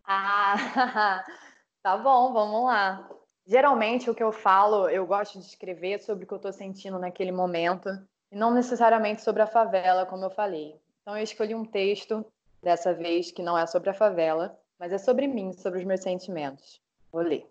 Ah, 0.05 1.25
tá 1.87 1.96
bom, 1.96 2.33
vamos 2.33 2.64
lá. 2.64 3.09
Geralmente 3.46 4.11
o 4.11 4.14
que 4.14 4.22
eu 4.22 4.33
falo, 4.33 4.88
eu 4.88 5.07
gosto 5.07 5.38
de 5.38 5.46
escrever 5.46 6.03
sobre 6.03 6.25
o 6.25 6.27
que 6.27 6.35
eu 6.35 6.38
estou 6.38 6.53
sentindo 6.53 6.99
naquele 6.99 7.31
momento 7.31 7.88
e 8.33 8.35
não 8.35 8.53
necessariamente 8.53 9.22
sobre 9.22 9.40
a 9.40 9.46
favela, 9.46 10.05
como 10.05 10.25
eu 10.25 10.31
falei. 10.31 10.81
Então 11.01 11.16
eu 11.16 11.22
escolhi 11.22 11.55
um 11.55 11.64
texto 11.64 12.27
dessa 12.61 12.92
vez 12.92 13.31
que 13.31 13.40
não 13.40 13.57
é 13.57 13.68
sobre 13.68 13.88
a 13.88 13.94
favela, 13.94 14.59
mas 14.77 14.92
é 14.92 14.99
sobre 14.99 15.29
mim, 15.29 15.53
sobre 15.53 15.79
os 15.79 15.85
meus 15.85 16.01
sentimentos. 16.01 16.83
Vou 17.12 17.22
ler. 17.22 17.49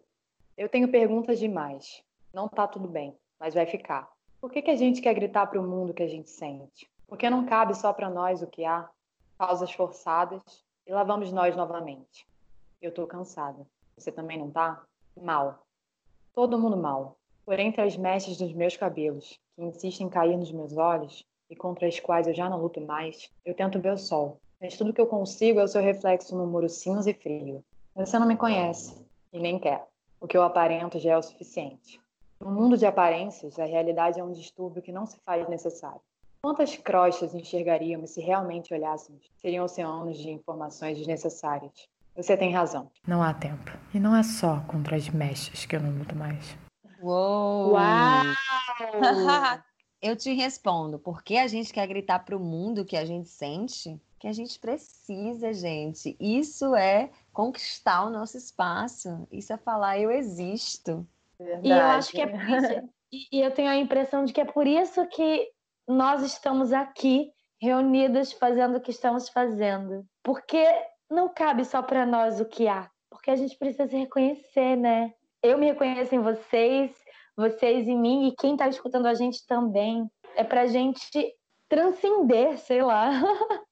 Eu 0.58 0.68
tenho 0.68 0.92
perguntas 0.92 1.40
demais. 1.40 2.04
Não 2.34 2.50
tá 2.50 2.68
tudo 2.68 2.90
bem, 2.90 3.18
mas 3.40 3.54
vai 3.54 3.66
ficar. 3.66 4.12
Por 4.42 4.52
que, 4.52 4.62
que 4.62 4.72
a 4.72 4.76
gente 4.76 5.02
quer 5.02 5.14
gritar 5.14 5.48
para 5.48 5.62
o 5.62 5.64
mundo 5.66 5.94
que 5.94 6.04
a 6.04 6.10
gente 6.10 6.30
sente? 6.30 6.92
Porque 7.08 7.30
não 7.30 7.46
cabe 7.46 7.74
só 7.74 7.94
para 7.94 8.10
nós 8.10 8.42
o 8.42 8.48
que 8.48 8.66
há? 8.66 8.90
Causas 9.40 9.72
forçadas 9.72 10.42
e 10.86 10.92
lá 10.92 11.06
vamos 11.06 11.32
nós 11.32 11.56
novamente. 11.56 12.28
Eu 12.82 12.94
tô 12.94 13.08
cansada. 13.08 13.66
Você 13.98 14.12
também 14.12 14.38
não 14.38 14.52
tá? 14.52 14.84
Mal. 15.22 15.66
Todo 16.34 16.60
mundo 16.60 16.76
mal. 16.76 17.18
Por 17.46 17.60
entre 17.60 17.82
as 17.82 17.96
mechas 17.96 18.38
dos 18.38 18.52
meus 18.54 18.76
cabelos, 18.76 19.40
que 19.56 19.64
insistem 19.64 20.08
em 20.08 20.10
cair 20.10 20.38
nos 20.38 20.52
meus 20.52 20.76
olhos, 20.76 21.26
e 21.50 21.56
contra 21.56 21.88
as 21.88 22.00
quais 22.00 22.28
eu 22.28 22.34
já 22.34 22.50
não 22.50 22.62
luto 22.62 22.82
mais, 22.82 23.30
eu 23.46 23.54
tento 23.54 23.80
ver 23.80 23.94
o 23.94 23.98
sol. 23.98 24.40
Mas 24.60 24.78
tudo 24.78 24.94
que 24.94 25.00
eu 25.00 25.08
consigo 25.08 25.60
é 25.60 25.64
o 25.64 25.68
seu 25.68 25.82
reflexo 25.82 26.36
no 26.36 26.48
muro 26.48 26.68
cinza 26.68 27.10
e 27.10 27.14
frio. 27.14 27.64
Você 27.96 28.18
não 28.20 28.28
me 28.28 28.36
conhece 28.36 29.06
e 29.32 29.40
nem 29.40 29.60
quer. 29.60 29.88
O 30.20 30.28
que 30.28 30.36
eu 30.36 30.44
aparento 30.44 31.00
já 31.00 31.12
é 31.14 31.18
o 31.18 31.22
suficiente. 31.22 32.02
No 32.40 32.52
mundo 32.52 32.78
de 32.78 32.86
aparências, 32.86 33.58
a 33.60 33.66
realidade 33.66 34.20
é 34.20 34.24
um 34.24 34.32
distúrbio 34.32 34.82
que 34.82 34.92
não 34.92 35.06
se 35.06 35.18
faz 35.20 35.48
necessário. 35.48 36.02
Quantas 36.42 36.76
crostas 36.76 37.34
enxergaríamos 37.34 38.12
se 38.12 38.22
realmente 38.22 38.74
olhássemos? 38.74 39.32
Seriam 39.38 39.66
oceanos 39.66 40.18
de 40.18 40.30
informações 40.30 40.98
desnecessárias. 40.98 41.88
Você 42.16 42.38
tem 42.38 42.54
razão. 42.54 42.90
Não 43.06 43.22
há 43.22 43.34
tempo. 43.34 43.72
E 43.94 44.00
não 44.00 44.16
é 44.16 44.24
só 44.24 44.62
contra 44.68 44.96
as 44.96 45.10
mechas 45.10 45.66
que 45.66 45.76
eu 45.76 45.82
não 45.82 45.92
luto 45.92 46.16
mais. 46.16 46.58
Uou! 47.02 47.74
Uau! 47.74 48.24
Eu 50.02 50.16
te 50.16 50.32
respondo, 50.34 51.00
porque 51.00 51.36
a 51.36 51.48
gente 51.48 51.74
quer 51.74 51.88
gritar 51.88 52.20
para 52.20 52.38
o 52.38 52.40
mundo 52.40 52.86
que 52.86 52.96
a 52.96 53.06
gente 53.06 53.28
sente, 53.28 54.00
que 54.20 54.28
a 54.28 54.32
gente 54.32 54.60
precisa, 54.60 55.52
gente. 55.52 56.16
Isso 56.20 56.76
é 56.76 57.10
conquistar 57.34 58.06
o 58.06 58.12
nosso 58.12 58.38
espaço. 58.38 59.28
Isso 59.32 59.52
é 59.52 59.58
falar 59.58 60.00
eu 60.00 60.12
existo. 60.12 61.08
Verdade. 61.40 61.68
E 61.68 61.72
eu 61.72 61.86
acho 61.86 62.12
que 62.12 62.22
é 62.22 62.28
por 62.28 62.40
isso, 62.40 62.90
e, 63.12 63.28
e 63.32 63.42
eu 63.42 63.52
tenho 63.52 63.70
a 63.70 63.78
impressão 63.78 64.26
de 64.26 64.32
que 64.32 64.42
é 64.42 64.46
por 64.46 64.68
isso 64.68 65.06
que 65.08 65.50
nós 65.88 66.22
estamos 66.22 66.72
aqui 66.72 67.32
reunidas 67.60 68.32
fazendo 68.32 68.78
o 68.78 68.82
que 68.82 68.92
estamos 68.92 69.30
fazendo. 69.30 70.06
Porque 70.24 70.68
não 71.10 71.30
cabe 71.30 71.66
só 71.66 71.82
para 71.82 72.06
nós 72.06 72.40
o 72.40 72.46
que 72.46 72.68
há, 72.68 72.90
porque 73.10 73.32
a 73.32 73.36
gente 73.36 73.58
precisa 73.58 73.88
se 73.88 73.96
reconhecer, 73.96 74.76
né? 74.76 75.14
Eu 75.42 75.58
me 75.58 75.68
reconheço 75.68 76.16
em 76.16 76.20
vocês, 76.20 76.92
vocês 77.36 77.88
em 77.88 77.98
mim 77.98 78.28
e 78.28 78.36
quem 78.36 78.54
está 78.54 78.68
escutando 78.68 79.06
a 79.06 79.14
gente 79.14 79.46
também. 79.46 80.10
É 80.36 80.44
para 80.44 80.62
a 80.62 80.68
gente 80.68 81.34
transcender, 81.70 82.58
sei 82.58 82.82
lá. 82.82 83.10